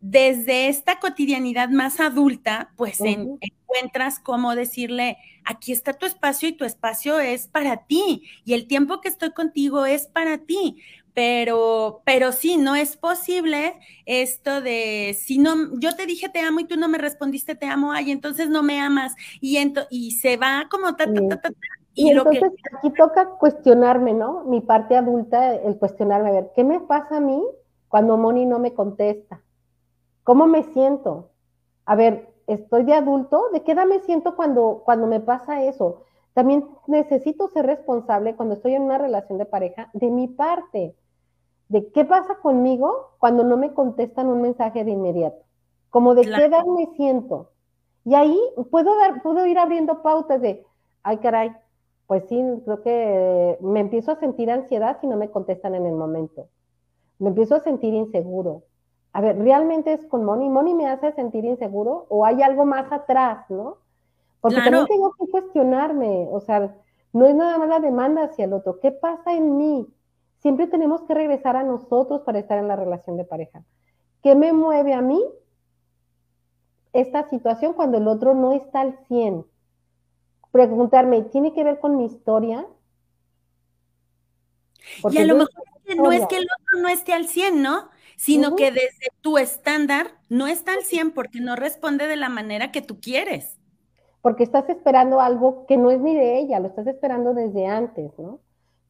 desde 0.00 0.68
esta 0.68 1.00
cotidianidad 1.00 1.70
más 1.70 1.98
adulta, 1.98 2.72
pues 2.76 3.00
encuentras 3.00 4.20
cómo 4.20 4.54
decirle, 4.54 5.16
aquí 5.44 5.72
está 5.72 5.94
tu 5.94 6.06
espacio 6.06 6.48
y 6.48 6.52
tu 6.52 6.64
espacio 6.64 7.18
es 7.20 7.48
para 7.48 7.86
ti 7.86 8.22
y 8.44 8.52
el 8.52 8.66
tiempo 8.66 9.00
que 9.00 9.08
estoy 9.08 9.32
contigo 9.32 9.86
es 9.86 10.06
para 10.06 10.38
ti. 10.38 10.76
Pero, 11.14 12.02
pero 12.04 12.32
sí, 12.32 12.56
no 12.56 12.74
es 12.74 12.96
posible 12.96 13.78
esto 14.04 14.60
de 14.60 15.16
si 15.18 15.38
no, 15.38 15.78
yo 15.78 15.94
te 15.94 16.06
dije 16.06 16.28
te 16.28 16.40
amo 16.40 16.58
y 16.58 16.64
tú 16.64 16.76
no 16.76 16.88
me 16.88 16.98
respondiste 16.98 17.54
te 17.54 17.66
amo, 17.66 17.92
ay, 17.92 18.10
entonces 18.10 18.48
no 18.48 18.64
me 18.64 18.80
amas 18.80 19.14
y, 19.40 19.56
y 19.90 20.10
se 20.10 20.36
va 20.36 20.66
como 20.68 20.96
ta, 20.96 21.04
ta, 21.06 21.28
ta, 21.28 21.40
ta, 21.40 21.50
y, 21.94 22.10
entonces 22.10 22.42
aquí 22.76 22.90
toca 22.90 23.26
cuestionarme, 23.38 24.14
¿no? 24.14 24.44
Mi 24.44 24.60
parte 24.60 24.96
adulta, 24.96 25.54
el 25.54 25.78
cuestionarme, 25.78 26.30
a 26.30 26.32
ver, 26.32 26.50
¿qué 26.56 26.64
me 26.64 26.80
pasa 26.80 27.18
a 27.18 27.20
mí 27.20 27.40
cuando 27.88 28.16
Moni 28.16 28.46
no 28.46 28.58
me 28.58 28.74
contesta? 28.74 29.40
¿Cómo 30.24 30.48
me 30.48 30.64
siento? 30.64 31.30
A 31.84 31.94
ver, 31.94 32.34
estoy 32.48 32.82
de 32.82 32.94
adulto, 32.94 33.50
¿de 33.52 33.62
qué 33.62 33.72
edad 33.72 33.86
me 33.86 34.00
siento 34.00 34.34
cuando, 34.34 34.82
cuando 34.84 35.06
me 35.06 35.20
pasa 35.20 35.62
eso? 35.62 36.02
También 36.32 36.66
necesito 36.88 37.48
ser 37.48 37.66
responsable 37.66 38.34
cuando 38.34 38.56
estoy 38.56 38.74
en 38.74 38.82
una 38.82 38.98
relación 38.98 39.38
de 39.38 39.46
pareja 39.46 39.90
de 39.92 40.10
mi 40.10 40.26
parte, 40.26 40.96
de 41.68 41.90
qué 41.92 42.04
pasa 42.04 42.36
conmigo 42.36 43.10
cuando 43.18 43.44
no 43.44 43.56
me 43.56 43.72
contestan 43.72 44.28
un 44.28 44.42
mensaje 44.42 44.84
de 44.84 44.90
inmediato, 44.90 45.42
como 45.90 46.14
de 46.14 46.22
qué 46.22 46.44
edad 46.44 46.64
me 46.64 46.86
siento. 46.96 47.50
Y 48.04 48.14
ahí 48.14 48.38
puedo, 48.70 48.96
dar, 48.98 49.22
puedo 49.22 49.46
ir 49.46 49.58
abriendo 49.58 50.02
pautas 50.02 50.40
de, 50.40 50.66
ay 51.02 51.18
caray, 51.18 51.52
pues 52.06 52.24
sí, 52.28 52.42
creo 52.64 52.82
que 52.82 53.58
me 53.60 53.80
empiezo 53.80 54.12
a 54.12 54.20
sentir 54.20 54.50
ansiedad 54.50 54.98
si 55.00 55.06
no 55.06 55.16
me 55.16 55.30
contestan 55.30 55.74
en 55.74 55.86
el 55.86 55.94
momento. 55.94 56.48
Me 57.18 57.28
empiezo 57.28 57.54
a 57.54 57.60
sentir 57.60 57.94
inseguro 57.94 58.64
a 59.14 59.20
ver, 59.20 59.38
¿realmente 59.38 59.92
es 59.92 60.04
con 60.06 60.24
Moni? 60.24 60.48
¿Moni 60.48 60.74
me 60.74 60.88
hace 60.88 61.12
sentir 61.12 61.44
inseguro? 61.44 62.04
¿O 62.08 62.26
hay 62.26 62.42
algo 62.42 62.66
más 62.66 62.90
atrás, 62.90 63.48
no? 63.48 63.78
Porque 64.40 64.60
también 64.60 64.86
tengo 64.86 65.12
que 65.12 65.30
cuestionarme, 65.30 66.26
o 66.30 66.40
sea, 66.40 66.76
no 67.12 67.24
es 67.24 67.34
nada 67.36 67.56
más 67.58 67.68
la 67.68 67.78
demanda 67.78 68.24
hacia 68.24 68.44
el 68.44 68.52
otro. 68.52 68.80
¿Qué 68.80 68.90
pasa 68.90 69.32
en 69.32 69.56
mí? 69.56 69.86
Siempre 70.44 70.66
tenemos 70.66 71.00
que 71.04 71.14
regresar 71.14 71.56
a 71.56 71.62
nosotros 71.62 72.20
para 72.20 72.38
estar 72.38 72.58
en 72.58 72.68
la 72.68 72.76
relación 72.76 73.16
de 73.16 73.24
pareja. 73.24 73.64
¿Qué 74.22 74.34
me 74.34 74.52
mueve 74.52 74.92
a 74.92 75.00
mí 75.00 75.18
esta 76.92 77.30
situación 77.30 77.72
cuando 77.72 77.96
el 77.96 78.06
otro 78.06 78.34
no 78.34 78.52
está 78.52 78.82
al 78.82 78.98
100? 79.08 79.46
Preguntarme, 80.52 81.22
¿tiene 81.22 81.54
que 81.54 81.64
ver 81.64 81.80
con 81.80 81.96
mi 81.96 82.04
historia? 82.04 82.66
y 85.10 85.16
a 85.16 85.24
lo 85.24 85.36
mejor 85.36 85.64
no 85.96 86.12
es 86.12 86.26
que 86.26 86.36
el 86.36 86.44
otro 86.44 86.82
no 86.82 86.88
esté 86.90 87.14
al 87.14 87.26
100, 87.26 87.62
¿no? 87.62 87.88
sino 88.18 88.54
que 88.54 88.70
desde 88.70 89.08
tu 89.22 89.38
estándar 89.38 90.18
no 90.28 90.46
está 90.46 90.74
al 90.74 90.82
100 90.82 91.12
porque 91.12 91.40
no 91.40 91.56
responde 91.56 92.06
de 92.06 92.16
la 92.16 92.28
manera 92.28 92.70
que 92.70 92.82
tú 92.82 93.00
quieres. 93.00 93.58
Porque 94.20 94.44
estás 94.44 94.68
esperando 94.68 95.22
algo 95.22 95.64
que 95.64 95.78
no 95.78 95.90
es 95.90 96.00
ni 96.00 96.14
de 96.14 96.38
ella, 96.38 96.60
lo 96.60 96.68
estás 96.68 96.86
esperando 96.86 97.32
desde 97.32 97.66
antes, 97.66 98.12
¿no? 98.18 98.40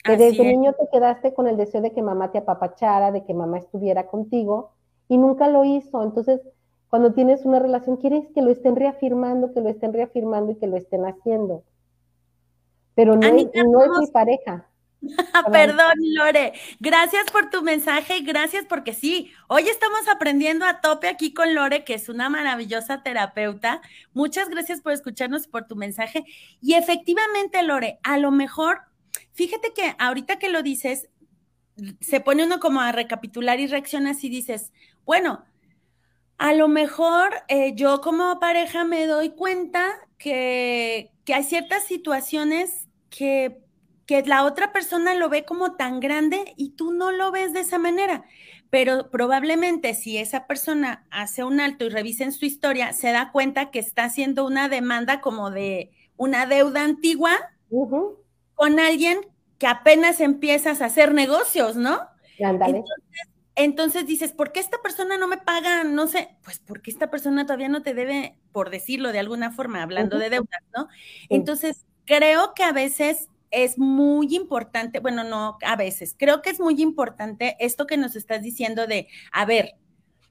Que 0.05 0.17
desde 0.17 0.45
niño 0.45 0.75
te 0.75 0.89
quedaste 0.93 1.33
con 1.33 1.49
el 1.49 1.57
deseo 1.57 1.81
de 1.81 1.93
que 1.93 2.03
mamá 2.03 2.31
te 2.31 2.39
apapachara, 2.39 3.11
de 3.11 3.25
que 3.25 3.33
mamá 3.33 3.59
estuviera 3.59 4.07
contigo 4.07 4.73
y 5.09 5.17
nunca 5.17 5.49
lo 5.49 5.65
hizo. 5.65 6.03
Entonces, 6.03 6.41
cuando 6.89 7.15
tienes 7.15 7.45
una 7.45 7.59
relación, 7.59 7.97
quieres 7.97 8.29
que 8.35 8.43
lo 8.43 8.51
estén 8.51 8.77
reafirmando, 8.77 9.53
que 9.53 9.61
lo 9.61 9.69
estén 9.69 9.93
reafirmando 9.93 10.53
y 10.53 10.57
que 10.57 10.67
lo 10.67 10.77
estén 10.77 11.05
haciendo. 11.07 11.65
Pero 12.95 13.17
no, 13.17 13.29
no 13.29 13.37
es 13.37 14.01
mi 14.01 14.07
pareja. 14.13 14.69
Perdón, 15.53 15.95
Lore. 16.15 16.53
Gracias 16.81 17.31
por 17.31 17.51
tu 17.51 17.63
mensaje 17.63 18.19
y 18.19 18.25
gracias 18.25 18.65
porque 18.69 18.93
sí, 18.93 19.33
hoy 19.49 19.69
estamos 19.69 20.09
aprendiendo 20.09 20.65
a 20.65 20.81
tope 20.81 21.09
aquí 21.09 21.35
con 21.35 21.55
Lore, 21.55 21.85
que 21.85 21.95
es 21.95 22.09
una 22.09 22.29
maravillosa 22.29 23.03
terapeuta. 23.03 23.81
Muchas 24.13 24.49
gracias 24.49 24.81
por 24.81 24.93
escucharnos 24.93 25.47
y 25.47 25.49
por 25.49 25.67
tu 25.67 25.77
mensaje. 25.77 26.25
Y 26.61 26.75
efectivamente, 26.75 27.63
Lore, 27.63 27.99
a 28.03 28.19
lo 28.19 28.31
mejor, 28.31 28.83
fíjate 29.33 29.73
que 29.73 29.95
ahorita 29.99 30.39
que 30.39 30.49
lo 30.49 30.63
dices, 30.63 31.09
se 32.01 32.21
pone 32.21 32.45
uno 32.45 32.61
como 32.61 32.81
a 32.81 32.93
recapitular 32.93 33.61
y 33.61 33.67
reaccionas 33.67 34.23
y 34.25 34.29
dices, 34.29 34.73
bueno, 35.05 35.45
a 36.39 36.53
lo 36.53 36.69
mejor 36.69 37.33
eh, 37.49 37.75
yo 37.75 38.01
como 38.01 38.39
pareja 38.41 38.85
me 38.85 39.07
doy 39.07 39.31
cuenta 39.31 39.93
que, 40.19 41.11
que 41.25 41.35
hay 41.35 41.45
ciertas 41.45 41.85
situaciones 41.85 42.89
que 43.11 43.65
que 44.07 44.23
la 44.23 44.45
otra 44.45 44.73
persona 44.73 45.15
lo 45.15 45.29
ve 45.29 45.45
como 45.45 45.77
tan 45.77 46.01
grande 46.01 46.55
y 46.57 46.71
tú 46.71 46.93
no 46.93 47.13
lo 47.13 47.31
ves 47.31 47.53
de 47.53 47.61
esa 47.61 47.79
manera. 47.79 48.25
Pero 48.71 49.11
probablemente 49.11 49.95
si 49.95 50.19
esa 50.19 50.47
persona 50.47 51.07
hace 51.11 51.45
un 51.45 51.61
alto 51.61 51.85
y 51.85 51.89
revisa 51.89 52.25
en 52.25 52.33
su 52.33 52.45
historia, 52.45 52.93
se 52.93 53.13
da 53.13 53.31
cuenta 53.33 53.71
que 53.71 53.79
está 53.79 54.05
haciendo 54.05 54.47
una 54.47 54.69
demanda 54.69 55.21
como 55.21 55.51
de 55.51 55.91
una 56.17 56.47
deuda 56.47 56.83
antigua 56.83 57.33
con 58.55 58.79
alguien 58.81 59.21
que 59.59 59.67
apenas 59.67 60.21
empiezas 60.21 60.81
a 60.81 60.87
hacer 60.87 61.15
negocios, 61.15 61.77
¿no? 61.77 62.01
Entonces, 62.39 63.29
entonces 63.57 64.07
dices, 64.07 64.33
¿por 64.33 64.53
qué 64.53 64.61
esta 64.61 64.83
persona 64.83 65.17
no 65.17 65.29
me 65.29 65.37
paga? 65.37 65.85
No 65.85 66.09
sé, 66.09 66.37
pues 66.43 66.59
porque 66.59 66.91
esta 66.91 67.11
persona 67.11 67.47
todavía 67.47 67.69
no 67.69 67.83
te 67.83 67.95
debe, 67.95 68.37
por 68.53 68.71
decirlo 68.71 69.13
de 69.13 69.21
alguna 69.21 69.53
forma, 69.53 69.83
hablando 69.83 70.19
de 70.19 70.31
deudas, 70.31 70.63
¿no? 70.77 70.89
Entonces, 71.29 71.87
creo 72.05 72.55
que 72.55 72.65
a 72.65 72.73
veces 72.73 73.29
es 73.51 73.79
muy 73.79 74.35
importante, 74.35 74.99
bueno, 74.99 75.23
no 75.23 75.59
a 75.65 75.77
veces, 75.77 76.17
creo 76.19 76.43
que 76.43 76.51
es 76.51 76.59
muy 76.59 76.83
importante 76.83 77.57
esto 77.61 77.87
que 77.87 77.97
nos 77.97 78.17
estás 78.17 78.43
diciendo 78.43 78.89
de, 78.89 79.07
a 79.31 79.45
ver, 79.45 79.75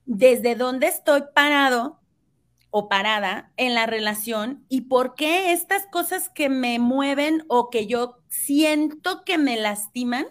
desde 0.05 0.55
dónde 0.55 0.87
estoy 0.87 1.23
parado 1.33 2.02
o 2.75 2.89
parada 2.89 3.51
en 3.55 3.75
la 3.75 3.85
relación 3.85 4.65
y 4.67 4.81
por 4.81 5.13
qué 5.13 5.53
estas 5.53 5.85
cosas 5.85 6.29
que 6.29 6.49
me 6.49 6.79
mueven 6.79 7.45
o 7.47 7.69
que 7.69 7.85
yo 7.85 8.17
siento 8.29 9.23
que 9.23 9.37
me 9.37 9.57
lastiman, 9.57 10.25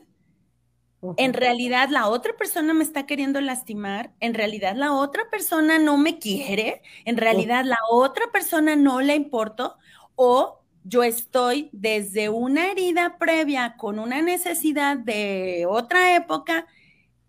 en 1.19 1.35
realidad 1.35 1.89
la 1.89 2.09
otra 2.09 2.37
persona 2.37 2.75
me 2.75 2.83
está 2.83 3.07
queriendo 3.07 3.41
lastimar, 3.41 4.13
en 4.19 4.35
realidad 4.35 4.75
la 4.75 4.93
otra 4.93 5.31
persona 5.31 5.79
no 5.79 5.99
me 5.99 6.19
quiere, 6.19 6.83
en 7.05 7.17
realidad 7.17 7.65
la 7.65 7.79
otra 7.89 8.25
persona 8.33 8.75
no 8.75 9.01
le 9.01 9.15
importo 9.15 9.77
o 10.17 10.65
yo 10.83 11.05
estoy 11.05 11.71
desde 11.71 12.29
una 12.29 12.73
herida 12.73 13.19
previa 13.19 13.77
con 13.77 14.01
una 14.01 14.21
necesidad 14.21 14.97
de 14.97 15.65
otra 15.69 16.17
época 16.17 16.67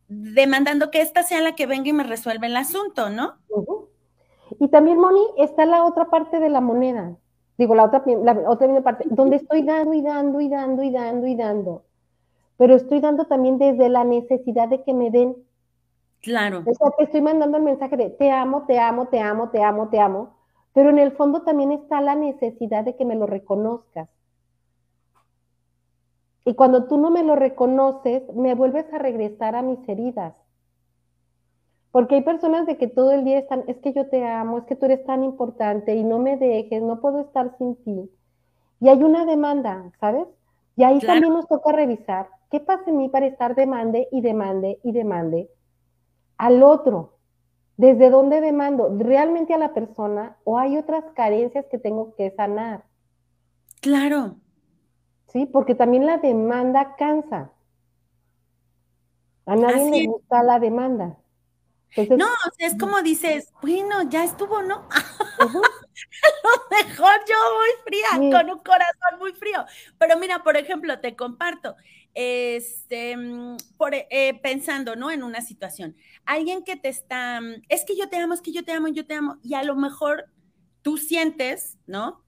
demandando 0.08 0.90
que 0.90 1.02
esta 1.02 1.22
sea 1.22 1.40
la 1.42 1.54
que 1.54 1.68
venga 1.68 1.90
y 1.90 1.94
me 1.94 2.04
resuelva 2.04 2.48
el 2.48 2.56
asunto, 2.56 3.12
¿no? 3.12 3.38
Y 4.64 4.70
también, 4.70 4.98
Moni, 4.98 5.26
está 5.38 5.66
la 5.66 5.84
otra 5.84 6.06
parte 6.06 6.40
de 6.40 6.50
la 6.50 6.62
moneda. 6.62 7.18
Digo, 7.58 7.76
la 7.76 7.84
otra, 7.84 8.04
la 8.06 8.50
otra 8.50 8.82
parte, 8.82 9.06
donde 9.10 9.36
estoy 9.36 9.62
dando 9.64 9.94
y 9.94 10.02
dando 10.02 10.40
y 10.40 10.50
dando 10.50 10.84
y 10.84 10.92
dando 10.92 11.28
y 11.28 11.36
dando 11.36 11.84
pero 12.58 12.76
estoy 12.76 13.00
dando 13.00 13.26
también 13.26 13.58
desde 13.58 13.90
la 13.90 14.04
necesidad 14.04 14.68
de 14.70 14.84
que 14.84 14.94
me 14.94 15.12
den. 15.12 15.36
Claro. 16.22 16.64
O 16.66 16.74
sea, 16.74 16.92
te 16.98 17.04
estoy 17.04 17.22
mandando 17.22 17.58
el 17.58 17.64
mensaje 17.64 17.98
de 17.98 18.10
te 18.10 18.32
amo, 18.32 18.66
te 18.66 18.80
amo, 18.80 19.08
te 19.08 19.20
amo, 19.20 19.50
te 19.50 19.62
amo, 19.62 19.90
te 19.90 20.00
amo, 20.00 20.36
pero 20.74 20.90
en 20.90 21.00
el 21.00 21.12
fondo 21.12 21.42
también 21.42 21.72
está 21.72 22.00
la 22.00 22.16
necesidad 22.16 22.86
de 22.86 22.96
que 22.96 23.06
me 23.06 23.16
lo 23.16 23.26
reconozcas. 23.26 24.08
Y 26.46 26.56
cuando 26.56 26.86
tú 26.86 26.98
no 26.98 27.10
me 27.10 27.24
lo 27.24 27.36
reconoces, 27.36 28.24
me 28.34 28.54
vuelves 28.56 28.86
a 28.94 28.98
regresar 28.98 29.56
a 29.56 29.62
mis 29.62 29.80
heridas. 29.88 30.34
Porque 31.94 32.16
hay 32.16 32.22
personas 32.24 32.66
de 32.66 32.76
que 32.78 32.88
todo 32.88 33.12
el 33.12 33.24
día 33.24 33.38
están, 33.38 33.64
es 33.68 33.78
que 33.78 33.94
yo 33.94 34.10
te 34.10 34.26
amo, 34.26 34.58
es 34.58 34.64
que 34.66 34.76
tú 34.76 34.88
eres 34.88 35.06
tan 35.06 35.24
importante 35.24 35.96
y 35.96 36.04
no 36.04 36.20
me 36.20 36.36
dejes, 36.36 36.82
no 36.82 37.00
puedo 37.00 37.22
estar 37.22 37.56
sin 37.58 37.76
ti. 37.84 38.12
Y 38.82 38.90
hay 38.90 39.02
una 39.02 39.26
demanda, 39.26 39.92
¿sabes? 40.02 40.28
Y 40.76 40.84
ahí 40.84 41.00
también 41.00 41.32
nos 41.32 41.48
toca 41.48 41.72
revisar 41.72 42.28
¿Qué 42.54 42.60
pasa 42.60 42.84
en 42.88 42.98
mí 42.98 43.10
para 43.10 43.26
estar 43.26 43.56
demande 43.56 44.08
y 44.12 44.22
demande 44.22 44.80
y 44.84 44.92
demande 44.92 45.50
al 46.38 46.62
otro? 46.62 47.18
¿Desde 47.78 48.12
dónde 48.12 48.42
demando? 48.42 48.96
¿Realmente 48.96 49.56
a 49.56 49.58
la 49.58 49.74
persona 49.74 50.38
o 50.44 50.60
hay 50.60 50.78
otras 50.78 51.04
carencias 51.16 51.66
que 51.72 51.80
tengo 51.80 52.14
que 52.16 52.30
sanar? 52.30 52.84
Claro. 53.82 54.36
Sí, 55.30 55.48
porque 55.48 55.74
también 55.74 56.06
la 56.06 56.18
demanda 56.18 56.96
cansa. 56.96 57.52
A 59.48 59.56
nadie 59.56 59.90
le 59.90 60.08
gusta 60.08 60.44
la 60.44 60.60
demanda. 60.60 61.18
No, 62.10 62.28
es 62.58 62.76
como 62.78 63.02
dices, 63.02 63.54
bueno, 63.62 64.10
ya 64.10 64.24
estuvo, 64.24 64.62
¿no? 64.62 64.88
lo 66.44 66.78
mejor 66.78 67.14
yo 67.28 67.36
muy 67.58 67.70
fría, 67.86 68.40
con 68.40 68.50
un 68.50 68.60
corazón 68.60 69.20
muy 69.20 69.34
frío. 69.34 69.66
Pero 69.98 70.18
mira, 70.18 70.44
por 70.44 70.58
ejemplo, 70.58 71.00
te 71.00 71.16
comparto, 71.16 71.76
este, 72.14 73.16
por, 73.78 73.94
eh, 73.94 74.40
pensando, 74.42 74.96
¿no? 74.96 75.12
En 75.12 75.24
una 75.24 75.42
situación. 75.42 75.96
Alguien 76.26 76.64
que 76.64 76.76
te 76.76 76.90
está, 76.90 77.40
es 77.70 77.86
que 77.86 77.96
yo 77.96 78.10
te 78.10 78.18
amo, 78.18 78.34
es 78.34 78.42
que 78.42 78.52
yo 78.52 78.64
te 78.64 78.72
amo, 78.72 78.88
yo 78.88 79.06
te 79.06 79.16
amo, 79.16 79.38
y 79.44 79.54
a 79.54 79.64
lo 79.64 79.76
mejor 79.76 80.26
tú 80.82 80.98
sientes, 80.98 81.78
¿no? 81.86 82.24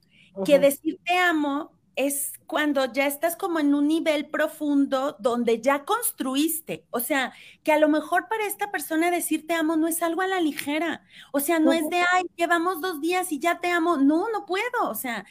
Que 0.45 0.59
decir 0.59 0.99
te 1.05 1.17
amo 1.17 1.74
es 1.95 2.33
cuando 2.45 2.91
ya 2.91 3.07
estás 3.07 3.35
como 3.35 3.59
en 3.59 3.73
un 3.73 3.87
nivel 3.87 4.27
profundo 4.27 5.15
donde 5.19 5.61
ya 5.61 5.85
construiste. 5.85 6.85
O 6.91 6.99
sea, 6.99 7.33
que 7.63 7.71
a 7.71 7.79
lo 7.79 7.87
mejor 7.89 8.27
para 8.27 8.45
esta 8.45 8.71
persona 8.71 9.11
decir 9.11 9.47
te 9.47 9.53
amo 9.53 9.75
no 9.75 9.87
es 9.87 10.03
algo 10.03 10.21
a 10.21 10.27
la 10.27 10.41
ligera. 10.41 11.03
O 11.31 11.39
sea, 11.39 11.59
no 11.59 11.73
es 11.73 11.89
de, 11.89 11.97
ay, 12.13 12.25
llevamos 12.35 12.81
dos 12.81 13.01
días 13.01 13.31
y 13.31 13.39
ya 13.39 13.59
te 13.59 13.69
amo. 13.69 13.97
No, 13.97 14.29
no 14.31 14.45
puedo. 14.45 14.89
O 14.89 14.95
sea, 14.95 15.25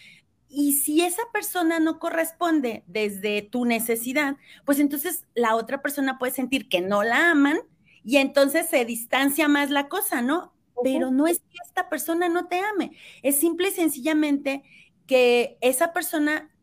y 0.48 0.74
si 0.74 1.03
esa 1.03 1.22
persona 1.33 1.81
no 1.81 1.98
corresponde 1.98 2.85
desde 2.87 3.42
tu 3.42 3.64
necesidad, 3.64 4.37
pues 4.64 4.79
entonces 4.79 5.24
la 5.35 5.57
otra 5.57 5.83
persona 5.83 6.18
puede 6.18 6.33
sentir 6.33 6.68
que 6.68 6.81
no 6.81 7.03
la 7.03 7.31
aman 7.31 7.59
y 8.05 8.18
entonces 8.18 8.68
se 8.68 8.85
distancia 8.85 9.48
más 9.48 9.70
la 9.70 9.88
cosa, 9.88 10.22
¿no? 10.22 10.53
Pero 10.83 11.11
no 11.11 11.27
es 11.27 11.38
que 11.38 11.59
esta 11.66 11.88
persona 11.88 12.29
no 12.29 12.46
te 12.46 12.61
ame, 12.61 12.96
es 13.22 13.38
simple 13.38 13.68
y 13.68 13.72
sencillamente 13.72 14.62
que 15.07 15.57
esa 15.61 15.92
persona 15.92 16.54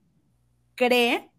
cree, 0.81 1.29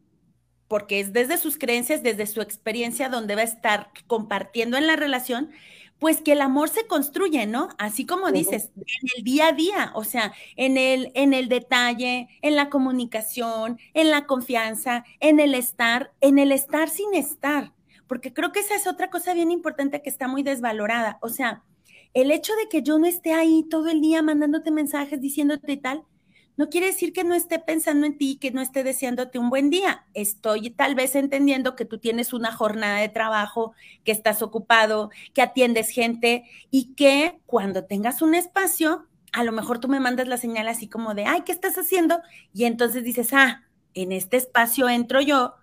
porque 0.69 1.01
es 1.01 1.13
desde 1.13 1.37
sus 1.37 1.59
creencias, 1.59 2.05
desde 2.05 2.27
su 2.27 2.41
experiencia 2.41 3.09
donde 3.09 3.35
va 3.35 3.41
a 3.41 3.45
estar 3.45 3.91
compartiendo 4.07 4.77
en 4.77 4.87
la 4.87 4.95
relación, 4.95 5.51
pues 5.99 6.21
que 6.21 6.33
el 6.33 6.41
amor 6.41 6.69
se 6.69 6.87
construye, 6.87 7.47
¿no? 7.47 7.69
Así 7.79 8.07
como 8.07 8.31
dices, 8.31 8.71
en 8.77 9.09
el 9.17 9.25
día 9.25 9.49
a 9.49 9.53
día, 9.53 9.93
o 9.95 10.05
sea, 10.05 10.33
en 10.57 10.79
el, 10.79 11.11
en 11.15 11.35
el 11.35 11.49
detalle, 11.49 12.29
en 12.41 12.55
la 12.55 12.71
comunicación, 12.71 13.79
en 13.95 14.11
la 14.11 14.27
confianza, 14.27 15.05
en 15.19 15.41
el 15.41 15.55
estar, 15.55 16.13
en 16.21 16.39
el 16.39 16.53
estar 16.53 16.89
sin 16.89 17.15
estar, 17.15 17.73
porque 18.07 18.33
creo 18.33 18.53
que 18.53 18.61
esa 18.61 18.77
es 18.77 18.87
otra 18.87 19.11
cosa 19.11 19.35
bien 19.35 19.51
importante 19.51 20.03
que 20.03 20.11
está 20.11 20.29
muy 20.29 20.43
desvalorada, 20.43 21.19
o 21.21 21.29
sea, 21.29 21.65
el 22.15 22.31
hecho 22.31 22.53
de 22.55 22.69
que 22.69 22.83
yo 22.83 22.99
no 22.99 23.07
esté 23.07 23.33
ahí 23.33 23.65
todo 23.71 23.89
el 23.89 24.01
día 24.01 24.23
mandándote 24.23 24.71
mensajes, 24.71 25.21
diciéndote 25.21 25.77
tal, 25.79 26.05
no 26.57 26.69
quiere 26.69 26.87
decir 26.87 27.13
que 27.13 27.25
no 27.25 27.35
esté 27.35 27.59
pensando 27.59 28.07
en 28.07 28.19
ti, 28.19 28.37
que 28.37 28.51
no 28.51 28.61
esté 28.61 28.85
deseándote 28.85 29.39
un 29.39 29.51
buen 29.51 29.71
día. 29.71 30.07
Estoy 30.15 30.71
tal 30.71 30.95
vez 30.95 31.15
entendiendo 31.15 31.77
que 31.77 31.85
tú 31.85 31.99
tienes 31.99 32.33
una 32.33 32.53
jornada 32.53 32.99
de 32.99 33.09
trabajo, 33.09 33.73
que 34.05 34.13
estás 34.13 34.43
ocupado, 34.43 35.11
que 35.35 35.43
atiendes 35.43 35.91
gente 35.91 36.45
y 36.71 36.95
que 36.95 37.41
cuando 37.47 37.85
tengas 37.85 38.21
un 38.23 38.35
espacio, 38.35 39.07
a 39.33 39.45
lo 39.45 39.53
mejor 39.53 39.79
tú 39.79 39.89
me 39.89 40.01
mandas 40.01 40.29
la 40.29 40.37
señal 40.37 40.69
así 40.69 40.89
como 40.89 41.15
de, 41.15 41.25
ay, 41.25 41.43
¿qué 41.43 41.53
estás 41.53 41.79
haciendo? 41.79 42.21
Y 42.53 42.65
entonces 42.65 43.03
dices, 43.03 43.33
ah, 43.33 43.63
en 43.95 44.13
este 44.13 44.37
espacio 44.37 44.89
entro 44.89 45.21
yo 45.21 45.55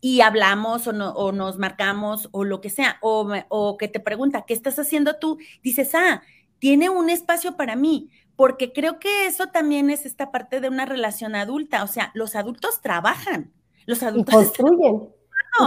y 0.00 0.20
hablamos 0.20 0.86
o, 0.86 0.92
no, 0.92 1.10
o 1.10 1.32
nos 1.32 1.58
marcamos 1.58 2.28
o 2.30 2.44
lo 2.44 2.60
que 2.60 2.70
sea, 2.70 2.98
o, 3.02 3.28
o 3.48 3.76
que 3.76 3.88
te 3.88 3.98
pregunta, 3.98 4.44
¿qué 4.46 4.54
estás 4.54 4.78
haciendo 4.78 5.16
tú? 5.16 5.38
Dices, 5.62 5.94
ah, 5.94 6.22
tiene 6.58 6.88
un 6.88 7.10
espacio 7.10 7.56
para 7.56 7.74
mí, 7.76 8.10
porque 8.36 8.72
creo 8.72 8.98
que 8.98 9.26
eso 9.26 9.46
también 9.48 9.90
es 9.90 10.06
esta 10.06 10.30
parte 10.30 10.60
de 10.60 10.68
una 10.68 10.84
relación 10.84 11.34
adulta, 11.34 11.82
o 11.82 11.86
sea, 11.86 12.10
los 12.14 12.36
adultos 12.36 12.80
trabajan, 12.82 13.52
los 13.86 14.02
adultos 14.02 14.34
construyen. 14.34 15.08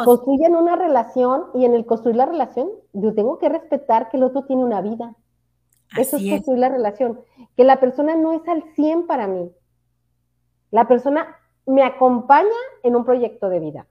construyen 0.05 0.55
una 0.55 0.75
relación 0.75 1.45
y 1.55 1.65
en 1.65 1.73
el 1.73 1.85
construir 1.85 2.15
la 2.15 2.27
relación 2.27 2.69
yo 2.93 3.13
tengo 3.13 3.39
que 3.39 3.49
respetar 3.49 4.09
que 4.09 4.17
el 4.17 4.23
otro 4.23 4.45
tiene 4.45 4.63
una 4.63 4.81
vida. 4.81 5.15
eso 5.97 6.17
es 6.17 6.29
construir 6.29 6.59
la 6.59 6.69
relación, 6.69 7.19
que 7.57 7.63
la 7.63 7.79
persona 7.79 8.15
no 8.15 8.33
es 8.33 8.47
al 8.47 8.63
100 8.75 9.07
para 9.07 9.27
mí. 9.27 9.51
La 10.69 10.87
persona 10.87 11.35
me 11.65 11.83
acompaña 11.83 12.49
en 12.83 12.95
un 12.95 13.03
proyecto 13.03 13.49
de 13.49 13.59
vida, 13.59 13.87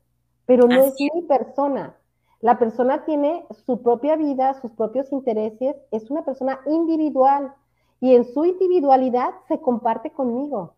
pero 0.46 0.68
no 0.68 0.84
es 0.84 0.94
mi 1.00 1.22
persona. 1.22 1.96
La 2.40 2.56
persona 2.56 3.04
tiene 3.04 3.44
su 3.66 3.82
propia 3.82 4.14
vida, 4.14 4.54
sus 4.60 4.70
propios 4.70 5.10
intereses, 5.10 5.74
es 5.90 6.08
una 6.08 6.24
persona 6.24 6.60
individual 6.66 7.52
y 8.00 8.14
en 8.14 8.24
su 8.24 8.44
individualidad 8.44 9.34
se 9.48 9.60
comparte 9.60 10.10
conmigo. 10.10 10.74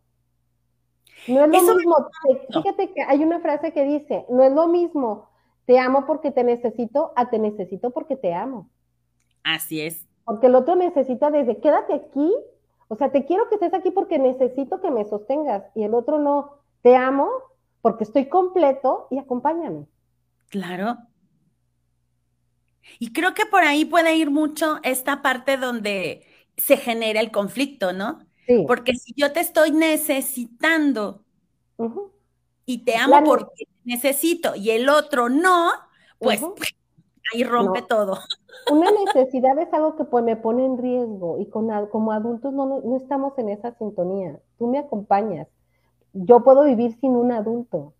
No 1.29 1.45
es 1.45 1.63
lo 1.63 1.75
mismo, 1.75 1.97
fíjate 2.53 2.93
que 2.93 3.03
hay 3.03 3.23
una 3.23 3.41
frase 3.41 3.73
que 3.73 3.85
dice, 3.85 4.25
no 4.31 4.43
es 4.43 4.53
lo 4.53 4.69
mismo, 4.69 5.29
te 5.67 5.79
amo 5.79 6.07
porque 6.07 6.31
te 6.31 6.45
necesito, 6.45 7.13
a 7.15 7.29
te 7.29 7.39
necesito 7.39 7.91
porque 7.91 8.17
te 8.17 8.33
amo. 8.33 8.71
Así 9.45 9.81
es. 9.81 10.07
Porque 10.25 10.47
el 10.47 10.55
otro 10.55 10.77
necesita 10.77 11.31
desde, 11.31 11.59
quédate 11.59 11.95
aquí, 11.95 12.33
o 12.89 12.97
sea, 12.97 13.13
te 13.13 13.27
quiero 13.27 13.49
que 13.49 13.57
estés 13.57 13.75
aquí 13.75 13.91
porque 13.91 14.19
necesito 14.19 14.81
que 14.81 14.91
me 14.91 15.05
sostengas, 15.05 15.65
y 15.75 15.83
el 15.83 15.95
otro 15.95 16.19
no, 16.19 16.53
te 16.83 16.97
amo 16.97 17.29
porque 17.83 18.05
estoy 18.05 18.29
completo 18.29 19.07
y 19.11 19.19
acompáñame. 19.19 19.87
Claro. 20.49 20.97
Y 22.99 23.13
creo 23.13 23.35
que 23.35 23.47
por 23.47 23.63
ahí 23.63 23.85
puede 23.85 24.17
ir 24.17 24.31
mucho 24.31 24.79
esta 24.83 25.23
parte 25.23 25.57
donde 25.57 26.27
se 26.61 26.77
genera 26.77 27.21
el 27.21 27.31
conflicto, 27.31 27.93
¿no? 27.93 28.21
Sí. 28.47 28.65
Porque 28.67 28.95
si 28.95 29.13
yo 29.17 29.33
te 29.33 29.41
estoy 29.41 29.71
necesitando 29.73 31.23
y 32.65 32.85
te 32.85 32.97
amo 32.97 33.23
porque 33.25 33.65
necesito 33.85 34.55
y 34.55 34.71
el 34.71 34.89
otro 34.89 35.29
no, 35.29 35.71
pues 36.19 36.41
ahí 37.33 37.45
rompe 37.45 37.83
todo. 37.83 38.19
Una 38.71 38.91
necesidad 39.05 39.59
es 39.59 39.73
algo 39.73 39.97
que 39.97 40.05
pues, 40.05 40.25
me 40.25 40.37
pone 40.37 40.65
en 40.65 40.79
riesgo 40.79 41.39
y 41.39 41.47
con, 41.47 41.69
como 41.87 42.13
adultos 42.13 42.53
no, 42.53 42.81
no, 42.85 42.97
estamos 42.97 43.37
en 43.39 43.49
esa 43.49 43.73
sintonía. 43.79 44.39
Tú 44.59 44.67
me 44.67 44.79
acompañas. 44.79 45.49
yo 46.13 46.43
puedo 46.45 46.65
vivir 46.65 46.99
sin 47.01 47.17
un 47.17 47.33
adulto. 47.33 47.95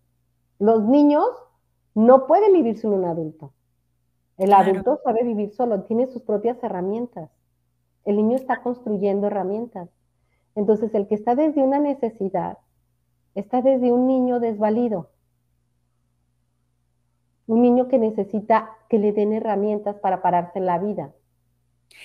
Los 0.59 0.83
niños 0.83 1.25
no 1.95 2.27
pueden 2.27 2.53
vivir 2.53 2.77
sin 2.77 2.91
un 2.91 3.05
adulto. 3.05 3.53
El 4.37 4.53
adulto 4.53 4.99
sabe 5.03 5.23
vivir 5.23 5.51
solo, 5.53 5.83
tiene 5.83 6.07
sus 6.07 6.23
propias 6.23 6.61
herramientas. 6.63 7.29
El 8.05 8.17
niño 8.17 8.35
está 8.35 8.61
construyendo 8.61 9.27
herramientas. 9.27 9.89
Entonces, 10.55 10.93
el 10.93 11.07
que 11.07 11.15
está 11.15 11.35
desde 11.35 11.61
una 11.61 11.79
necesidad, 11.79 12.57
está 13.35 13.61
desde 13.61 13.91
un 13.91 14.07
niño 14.07 14.39
desvalido. 14.39 15.09
Un 17.47 17.61
niño 17.61 17.87
que 17.87 17.97
necesita 17.97 18.69
que 18.89 18.99
le 18.99 19.11
den 19.13 19.33
herramientas 19.33 19.95
para 19.97 20.21
pararse 20.21 20.59
en 20.59 20.65
la 20.65 20.79
vida. 20.79 21.11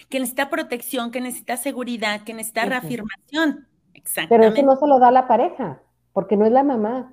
Que 0.08 0.18
necesita 0.18 0.50
protección, 0.50 1.10
que 1.10 1.20
necesita 1.20 1.56
seguridad, 1.56 2.22
que 2.22 2.34
necesita 2.34 2.64
reafirmación. 2.64 3.66
Exactamente. 3.94 4.28
Pero 4.28 4.54
eso 4.54 4.66
no 4.66 4.76
se 4.76 4.86
lo 4.86 4.98
da 4.98 5.10
la 5.10 5.26
pareja, 5.28 5.80
porque 6.12 6.36
no 6.36 6.46
es 6.46 6.52
la 6.52 6.62
mamá. 6.62 7.12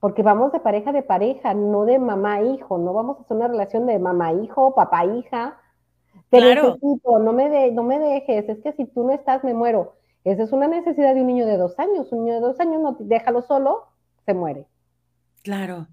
Porque 0.00 0.22
vamos 0.22 0.52
de 0.52 0.60
pareja 0.60 0.92
de 0.92 1.02
pareja, 1.02 1.54
no 1.54 1.84
de 1.84 1.98
mamá-hijo. 1.98 2.78
No 2.78 2.92
vamos 2.92 3.18
a 3.18 3.22
hacer 3.22 3.36
una 3.36 3.48
relación 3.48 3.86
de 3.86 3.98
mamá-hijo, 3.98 4.74
papá-hija. 4.74 5.58
Te 6.30 6.40
necesito, 6.40 7.18
no 7.18 7.32
me, 7.32 7.48
de, 7.48 7.70
no 7.72 7.82
me 7.82 7.98
dejes. 7.98 8.48
Es 8.48 8.58
que 8.62 8.72
si 8.72 8.86
tú 8.86 9.04
no 9.04 9.12
estás, 9.12 9.44
me 9.44 9.54
muero. 9.54 9.96
Esa 10.24 10.42
es 10.42 10.52
una 10.52 10.66
necesidad 10.66 11.14
de 11.14 11.20
un 11.20 11.28
niño 11.28 11.46
de 11.46 11.56
dos 11.56 11.78
años. 11.78 12.10
Un 12.10 12.24
niño 12.24 12.34
de 12.34 12.40
dos 12.40 12.58
años, 12.58 12.80
no, 12.80 12.96
déjalo 12.98 13.42
solo, 13.42 13.86
se 14.24 14.34
muere. 14.34 14.66
Claro. 15.42 15.86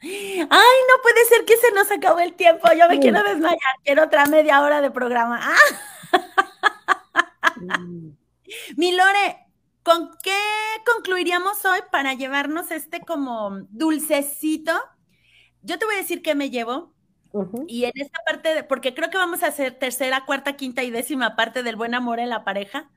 Ay, 0.00 0.48
no 0.48 1.02
puede 1.02 1.24
ser 1.28 1.44
que 1.44 1.56
se 1.56 1.72
nos 1.72 1.90
acabó 1.90 2.20
el 2.20 2.34
tiempo. 2.34 2.68
Yo 2.78 2.88
me 2.88 3.00
quiero 3.00 3.22
desmayar. 3.22 3.58
Quiero 3.82 4.04
otra 4.04 4.26
media 4.26 4.62
hora 4.62 4.80
de 4.80 4.90
programa. 4.90 5.40
Mi 8.76 8.92
Lore, 8.92 9.48
¿con 9.82 10.10
qué 10.22 10.38
concluiríamos 10.84 11.64
hoy 11.64 11.80
para 11.90 12.14
llevarnos 12.14 12.70
este 12.70 13.00
como 13.00 13.50
dulcecito? 13.70 14.72
Yo 15.62 15.78
te 15.78 15.86
voy 15.86 15.94
a 15.94 15.98
decir 15.98 16.22
qué 16.22 16.34
me 16.34 16.50
llevo. 16.50 16.92
Y 17.66 17.84
en 17.84 17.92
esta 17.94 18.18
parte, 18.24 18.54
de, 18.54 18.62
porque 18.64 18.94
creo 18.94 19.10
que 19.10 19.18
vamos 19.18 19.42
a 19.42 19.48
hacer 19.48 19.78
tercera, 19.78 20.24
cuarta, 20.24 20.56
quinta 20.56 20.82
y 20.82 20.90
décima 20.90 21.36
parte 21.36 21.62
del 21.62 21.76
buen 21.76 21.94
amor 21.94 22.18
en 22.20 22.30
la 22.30 22.44
pareja. 22.44 22.90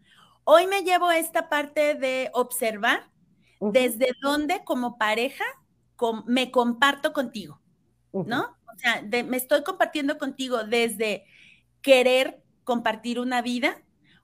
Hoy 0.44 0.68
me 0.68 0.84
llevo 0.84 1.12
esta 1.12 1.50
parte 1.50 1.96
de 1.96 2.30
observar 2.34 3.10
desde 3.60 4.12
dónde 4.22 4.64
como 4.64 4.98
pareja 4.98 5.44
me 6.26 6.50
comparto 6.52 7.12
contigo, 7.14 7.60
¿no? 8.14 8.58
O 8.74 8.80
sea, 8.80 9.02
me 9.02 9.38
estoy 9.38 9.64
compartiendo 9.64 10.18
contigo 10.18 10.64
desde 10.64 11.26
querer 11.82 12.42
compartir 12.64 13.20
una 13.20 13.42
vida 13.42 13.82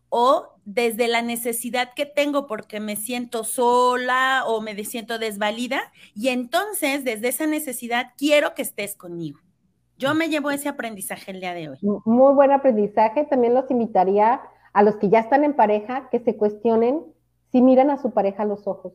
o 0.10 0.56
desde 0.64 1.08
la 1.08 1.22
necesidad 1.22 1.94
que 1.94 2.06
tengo 2.06 2.48
porque 2.48 2.80
me 2.80 2.96
siento 2.96 3.44
sola 3.44 4.44
o 4.48 4.62
me 4.62 4.82
siento 4.86 5.20
desvalida 5.20 5.92
y 6.14 6.30
entonces 6.30 7.04
desde 7.04 7.28
esa 7.28 7.48
necesidad 7.48 8.14
quiero 8.18 8.54
que 8.54 8.62
estés 8.62 8.96
conmigo. 8.96 9.40
Yo 9.98 10.14
me 10.14 10.28
llevo 10.28 10.52
ese 10.52 10.68
aprendizaje 10.68 11.32
el 11.32 11.40
día 11.40 11.54
de 11.54 11.70
hoy. 11.70 11.78
Muy 11.82 12.34
buen 12.34 12.52
aprendizaje. 12.52 13.24
También 13.24 13.54
los 13.54 13.70
invitaría 13.72 14.42
a 14.74 14.84
los 14.84 14.98
que 14.98 15.10
ya 15.10 15.20
están 15.20 15.46
en 15.46 15.54
pareja 15.54 16.10
que 16.10 16.20
se 16.20 16.36
cuestionen 16.36 17.02
si 17.52 17.62
miran 17.62 17.90
a 17.90 17.98
su 17.98 18.12
pareja 18.12 18.44
a 18.44 18.46
los 18.46 18.68
ojos. 18.68 18.94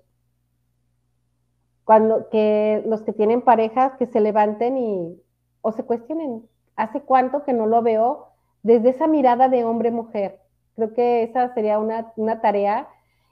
Cuando 1.84 2.28
que 2.28 2.82
los 2.86 3.02
que 3.02 3.14
tienen 3.14 3.40
parejas 3.40 3.92
que 3.98 4.06
se 4.06 4.20
levanten 4.20 4.76
y 4.76 5.22
o 5.62 5.72
se 5.72 5.84
cuestionen, 5.84 6.46
¿hace 6.76 7.00
cuánto 7.00 7.44
que 7.44 7.54
no 7.54 7.66
lo 7.66 7.82
veo 7.82 8.28
desde 8.62 8.90
esa 8.90 9.06
mirada 9.06 9.48
de 9.48 9.64
hombre-mujer? 9.64 10.38
Creo 10.76 10.92
que 10.92 11.22
esa 11.22 11.52
sería 11.54 11.78
una, 11.78 12.12
una, 12.16 12.42
tarea 12.42 12.88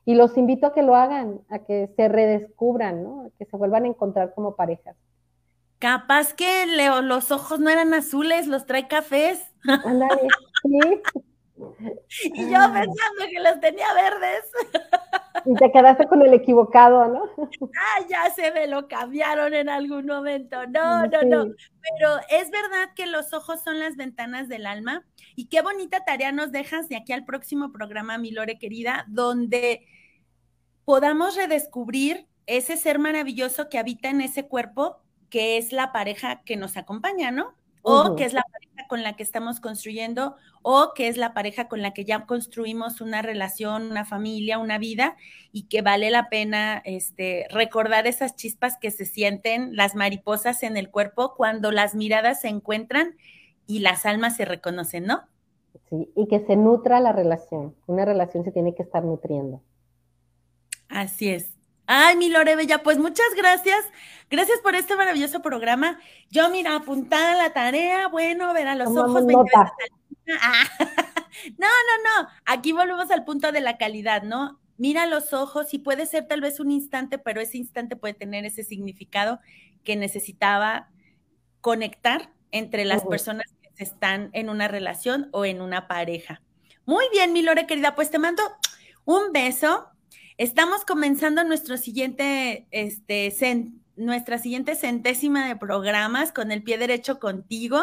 y 0.06 0.14
los 0.14 0.38
invito 0.38 0.66
a 0.66 0.72
que 0.72 0.82
lo 0.82 0.96
hagan, 0.96 1.40
a 1.50 1.60
que 1.60 1.88
se 1.96 2.08
redescubran, 2.08 3.04
¿no? 3.04 3.26
a 3.26 3.30
que 3.38 3.44
se 3.44 3.56
vuelvan 3.56 3.84
a 3.84 3.88
encontrar 3.88 4.34
como 4.34 4.56
parejas. 4.56 4.96
Capaz 5.78 6.34
que 6.34 6.66
los 7.02 7.30
ojos 7.30 7.60
no 7.60 7.70
eran 7.70 7.94
azules, 7.94 8.46
los 8.46 8.66
trae 8.66 8.88
cafés. 8.88 9.40
Sí. 10.62 10.80
Y 12.22 12.50
yo 12.50 12.58
pensando 12.72 13.26
que 13.30 13.40
los 13.40 13.60
tenía 13.60 13.86
verdes. 13.94 14.44
Y 15.44 15.54
te 15.54 15.70
quedaste 15.72 16.06
con 16.06 16.22
el 16.22 16.32
equivocado, 16.32 17.06
¿no? 17.08 17.22
Ah, 17.76 18.06
ya 18.08 18.30
se 18.30 18.52
me 18.52 18.66
lo 18.66 18.88
cambiaron 18.88 19.54
en 19.54 19.68
algún 19.68 20.06
momento. 20.06 20.66
No, 20.66 21.06
no, 21.06 21.22
no. 21.22 21.44
Pero 21.44 22.16
es 22.30 22.50
verdad 22.50 22.92
que 22.94 23.06
los 23.06 23.32
ojos 23.32 23.62
son 23.62 23.78
las 23.78 23.96
ventanas 23.96 24.48
del 24.48 24.66
alma. 24.66 25.04
Y 25.36 25.48
qué 25.48 25.62
bonita 25.62 26.04
tarea 26.04 26.32
nos 26.32 26.52
dejas 26.52 26.88
de 26.88 26.96
aquí 26.96 27.12
al 27.12 27.24
próximo 27.24 27.72
programa, 27.72 28.18
mi 28.18 28.30
Lore 28.30 28.58
querida, 28.58 29.04
donde 29.08 29.86
podamos 30.84 31.36
redescubrir 31.36 32.26
ese 32.46 32.76
ser 32.76 32.98
maravilloso 32.98 33.68
que 33.68 33.78
habita 33.78 34.08
en 34.08 34.20
ese 34.20 34.48
cuerpo 34.48 35.00
que 35.30 35.58
es 35.58 35.72
la 35.72 35.92
pareja 35.92 36.42
que 36.42 36.56
nos 36.56 36.76
acompaña, 36.76 37.30
¿no? 37.30 37.54
O 37.82 38.16
que 38.16 38.24
es 38.24 38.34
la 38.34 38.42
pareja 38.42 38.86
con 38.86 39.02
la 39.02 39.16
que 39.16 39.22
estamos 39.22 39.60
construyendo, 39.60 40.36
o 40.60 40.92
que 40.94 41.08
es 41.08 41.16
la 41.16 41.32
pareja 41.32 41.68
con 41.68 41.80
la 41.80 41.94
que 41.94 42.04
ya 42.04 42.26
construimos 42.26 43.00
una 43.00 43.22
relación, 43.22 43.90
una 43.90 44.04
familia, 44.04 44.58
una 44.58 44.76
vida, 44.76 45.16
y 45.52 45.68
que 45.68 45.80
vale 45.80 46.10
la 46.10 46.28
pena 46.28 46.82
este, 46.84 47.46
recordar 47.50 48.06
esas 48.06 48.36
chispas 48.36 48.76
que 48.78 48.90
se 48.90 49.06
sienten, 49.06 49.74
las 49.74 49.94
mariposas 49.94 50.62
en 50.64 50.76
el 50.76 50.90
cuerpo, 50.90 51.34
cuando 51.34 51.70
las 51.70 51.94
miradas 51.94 52.42
se 52.42 52.48
encuentran 52.48 53.16
y 53.66 53.78
las 53.78 54.04
almas 54.04 54.36
se 54.36 54.44
reconocen, 54.44 55.06
¿no? 55.06 55.22
Sí, 55.88 56.10
y 56.14 56.26
que 56.26 56.40
se 56.40 56.56
nutra 56.56 57.00
la 57.00 57.12
relación. 57.12 57.74
Una 57.86 58.04
relación 58.04 58.44
se 58.44 58.52
tiene 58.52 58.74
que 58.74 58.82
estar 58.82 59.02
nutriendo. 59.04 59.62
Así 60.88 61.30
es. 61.30 61.57
Ay, 61.90 62.16
mi 62.16 62.28
Lore 62.28 62.54
Bella, 62.54 62.82
pues 62.82 62.98
muchas 62.98 63.34
gracias. 63.34 63.82
Gracias 64.28 64.60
por 64.60 64.74
este 64.74 64.94
maravilloso 64.94 65.40
programa. 65.40 65.98
Yo, 66.28 66.50
mira, 66.50 66.76
apuntada 66.76 67.34
la 67.34 67.54
tarea, 67.54 68.08
bueno, 68.08 68.52
ver 68.52 68.68
a 68.68 68.74
los 68.74 68.94
ojos. 68.94 69.24
Ah, 70.42 70.64
no, 71.56 71.66
no, 71.66 72.22
no. 72.22 72.28
Aquí 72.44 72.72
volvemos 72.72 73.10
al 73.10 73.24
punto 73.24 73.52
de 73.52 73.62
la 73.62 73.78
calidad, 73.78 74.22
¿no? 74.22 74.60
Mira 74.76 75.06
los 75.06 75.32
ojos 75.32 75.72
y 75.72 75.78
puede 75.78 76.04
ser 76.04 76.28
tal 76.28 76.42
vez 76.42 76.60
un 76.60 76.70
instante, 76.70 77.16
pero 77.16 77.40
ese 77.40 77.56
instante 77.56 77.96
puede 77.96 78.12
tener 78.12 78.44
ese 78.44 78.64
significado 78.64 79.40
que 79.82 79.96
necesitaba 79.96 80.90
conectar 81.62 82.34
entre 82.50 82.84
las 82.84 83.02
personas 83.06 83.46
que 83.76 83.82
están 83.82 84.28
en 84.34 84.50
una 84.50 84.68
relación 84.68 85.30
o 85.32 85.46
en 85.46 85.62
una 85.62 85.88
pareja. 85.88 86.42
Muy 86.84 87.06
bien, 87.12 87.32
mi 87.32 87.40
Lore 87.40 87.66
querida, 87.66 87.94
pues 87.94 88.10
te 88.10 88.18
mando 88.18 88.42
un 89.06 89.32
beso 89.32 89.88
Estamos 90.38 90.84
comenzando 90.84 91.42
nuestro 91.42 91.76
siguiente, 91.76 92.68
este, 92.70 93.34
nuestra 93.96 94.38
siguiente 94.38 94.76
centésima 94.76 95.48
de 95.48 95.56
programas 95.56 96.30
con 96.30 96.52
el 96.52 96.62
pie 96.62 96.78
derecho 96.78 97.18
contigo. 97.18 97.78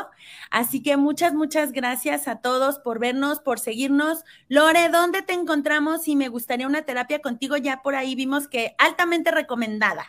Así 0.51 0.81
que 0.81 0.95
muchas, 0.95 1.33
muchas 1.33 1.73
gracias 1.73 2.29
a 2.29 2.37
todos 2.39 2.79
por 2.79 2.97
vernos, 2.97 3.41
por 3.41 3.59
seguirnos. 3.59 4.23
Lore, 4.47 4.87
¿dónde 4.87 5.21
te 5.21 5.33
encontramos? 5.33 6.07
Y 6.07 6.15
me 6.15 6.29
gustaría 6.29 6.65
una 6.65 6.83
terapia 6.83 7.19
contigo. 7.19 7.57
Ya 7.57 7.81
por 7.83 7.93
ahí 7.93 8.15
vimos 8.15 8.47
que 8.47 8.73
altamente 8.77 9.31
recomendada. 9.31 10.05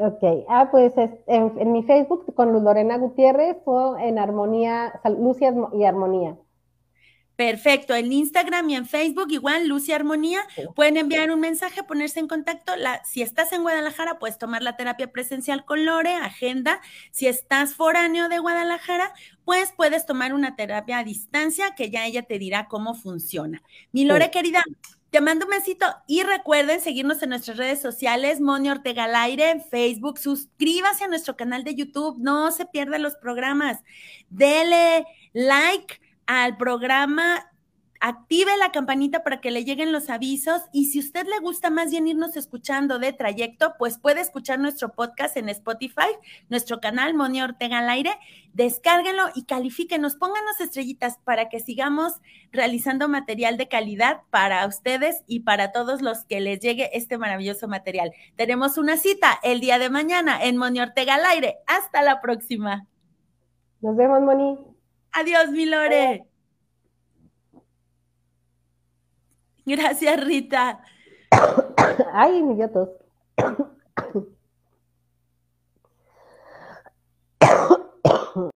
Ok, 0.00 0.46
ah, 0.48 0.68
pues 0.72 0.94
en, 1.28 1.72
mi 1.72 1.84
Facebook 1.84 2.34
con 2.34 2.52
Lorena 2.64 2.98
Gutiérrez 2.98 3.58
o 3.66 3.96
en 3.98 4.18
Armonía, 4.18 5.00
Luz 5.16 5.38
y 5.40 5.84
Armonía. 5.84 6.36
Perfecto, 7.38 7.94
en 7.94 8.12
Instagram 8.12 8.68
y 8.68 8.74
en 8.74 8.84
Facebook 8.84 9.28
igual, 9.30 9.68
Lucy 9.68 9.92
Armonía, 9.92 10.40
pueden 10.74 10.96
enviar 10.96 11.30
un 11.30 11.38
mensaje, 11.38 11.84
ponerse 11.84 12.18
en 12.18 12.26
contacto. 12.26 12.74
La, 12.74 13.00
si 13.04 13.22
estás 13.22 13.52
en 13.52 13.62
Guadalajara, 13.62 14.18
puedes 14.18 14.38
tomar 14.38 14.60
la 14.64 14.76
terapia 14.76 15.12
presencial 15.12 15.64
con 15.64 15.84
Lore, 15.84 16.14
agenda. 16.14 16.80
Si 17.12 17.28
estás 17.28 17.76
foráneo 17.76 18.28
de 18.28 18.40
Guadalajara, 18.40 19.14
pues 19.44 19.72
puedes 19.76 20.04
tomar 20.04 20.34
una 20.34 20.56
terapia 20.56 20.98
a 20.98 21.04
distancia 21.04 21.76
que 21.76 21.90
ya 21.90 22.06
ella 22.06 22.22
te 22.22 22.40
dirá 22.40 22.66
cómo 22.66 22.94
funciona. 22.94 23.62
Mi 23.92 24.04
Lore 24.04 24.32
querida, 24.32 24.64
te 25.10 25.20
mando 25.20 25.44
un 25.44 25.52
besito 25.52 25.86
y 26.08 26.24
recuerden 26.24 26.80
seguirnos 26.80 27.22
en 27.22 27.28
nuestras 27.28 27.56
redes 27.56 27.80
sociales, 27.80 28.40
Moni 28.40 28.68
Ortega 28.68 29.04
al 29.04 29.14
aire, 29.14 29.50
en 29.50 29.62
Facebook, 29.62 30.18
suscríbase 30.18 31.04
a 31.04 31.08
nuestro 31.08 31.36
canal 31.36 31.62
de 31.62 31.76
YouTube, 31.76 32.18
no 32.18 32.50
se 32.50 32.66
pierdan 32.66 33.02
los 33.02 33.14
programas, 33.14 33.78
dele 34.28 35.06
like 35.34 36.00
al 36.28 36.58
programa, 36.58 37.50
active 38.00 38.54
la 38.58 38.70
campanita 38.70 39.24
para 39.24 39.40
que 39.40 39.50
le 39.50 39.64
lleguen 39.64 39.92
los 39.92 40.10
avisos 40.10 40.60
y 40.72 40.84
si 40.84 40.98
usted 40.98 41.26
le 41.26 41.38
gusta 41.40 41.70
más 41.70 41.90
bien 41.90 42.06
irnos 42.06 42.36
escuchando 42.36 42.98
de 42.98 43.14
trayecto, 43.14 43.74
pues 43.78 43.98
puede 43.98 44.20
escuchar 44.20 44.58
nuestro 44.58 44.92
podcast 44.92 45.38
en 45.38 45.48
Spotify, 45.48 46.10
nuestro 46.50 46.80
canal 46.80 47.14
Moni 47.14 47.40
Ortega 47.40 47.78
al 47.78 47.88
aire, 47.88 48.10
descárguenlo 48.52 49.24
y 49.34 49.44
califíquenos, 49.44 50.16
pónganos 50.16 50.60
estrellitas 50.60 51.16
para 51.24 51.48
que 51.48 51.60
sigamos 51.60 52.20
realizando 52.52 53.08
material 53.08 53.56
de 53.56 53.68
calidad 53.68 54.20
para 54.28 54.66
ustedes 54.66 55.22
y 55.26 55.40
para 55.40 55.72
todos 55.72 56.02
los 56.02 56.26
que 56.26 56.40
les 56.40 56.60
llegue 56.60 56.90
este 56.92 57.16
maravilloso 57.16 57.68
material. 57.68 58.12
Tenemos 58.36 58.76
una 58.76 58.98
cita 58.98 59.40
el 59.42 59.60
día 59.60 59.78
de 59.78 59.88
mañana 59.88 60.44
en 60.44 60.58
Moni 60.58 60.80
Ortega 60.80 61.14
al 61.14 61.24
aire. 61.24 61.56
Hasta 61.66 62.02
la 62.02 62.20
próxima. 62.20 62.86
Nos 63.80 63.96
vemos, 63.96 64.20
Moni. 64.20 64.77
Adiós, 65.12 65.50
mi 65.50 65.66
Lore. 65.66 66.24
Gracias, 69.66 70.24
Rita. 70.24 70.80
Ay, 72.14 72.42
mi 72.42 72.56
gatos. 72.56 72.88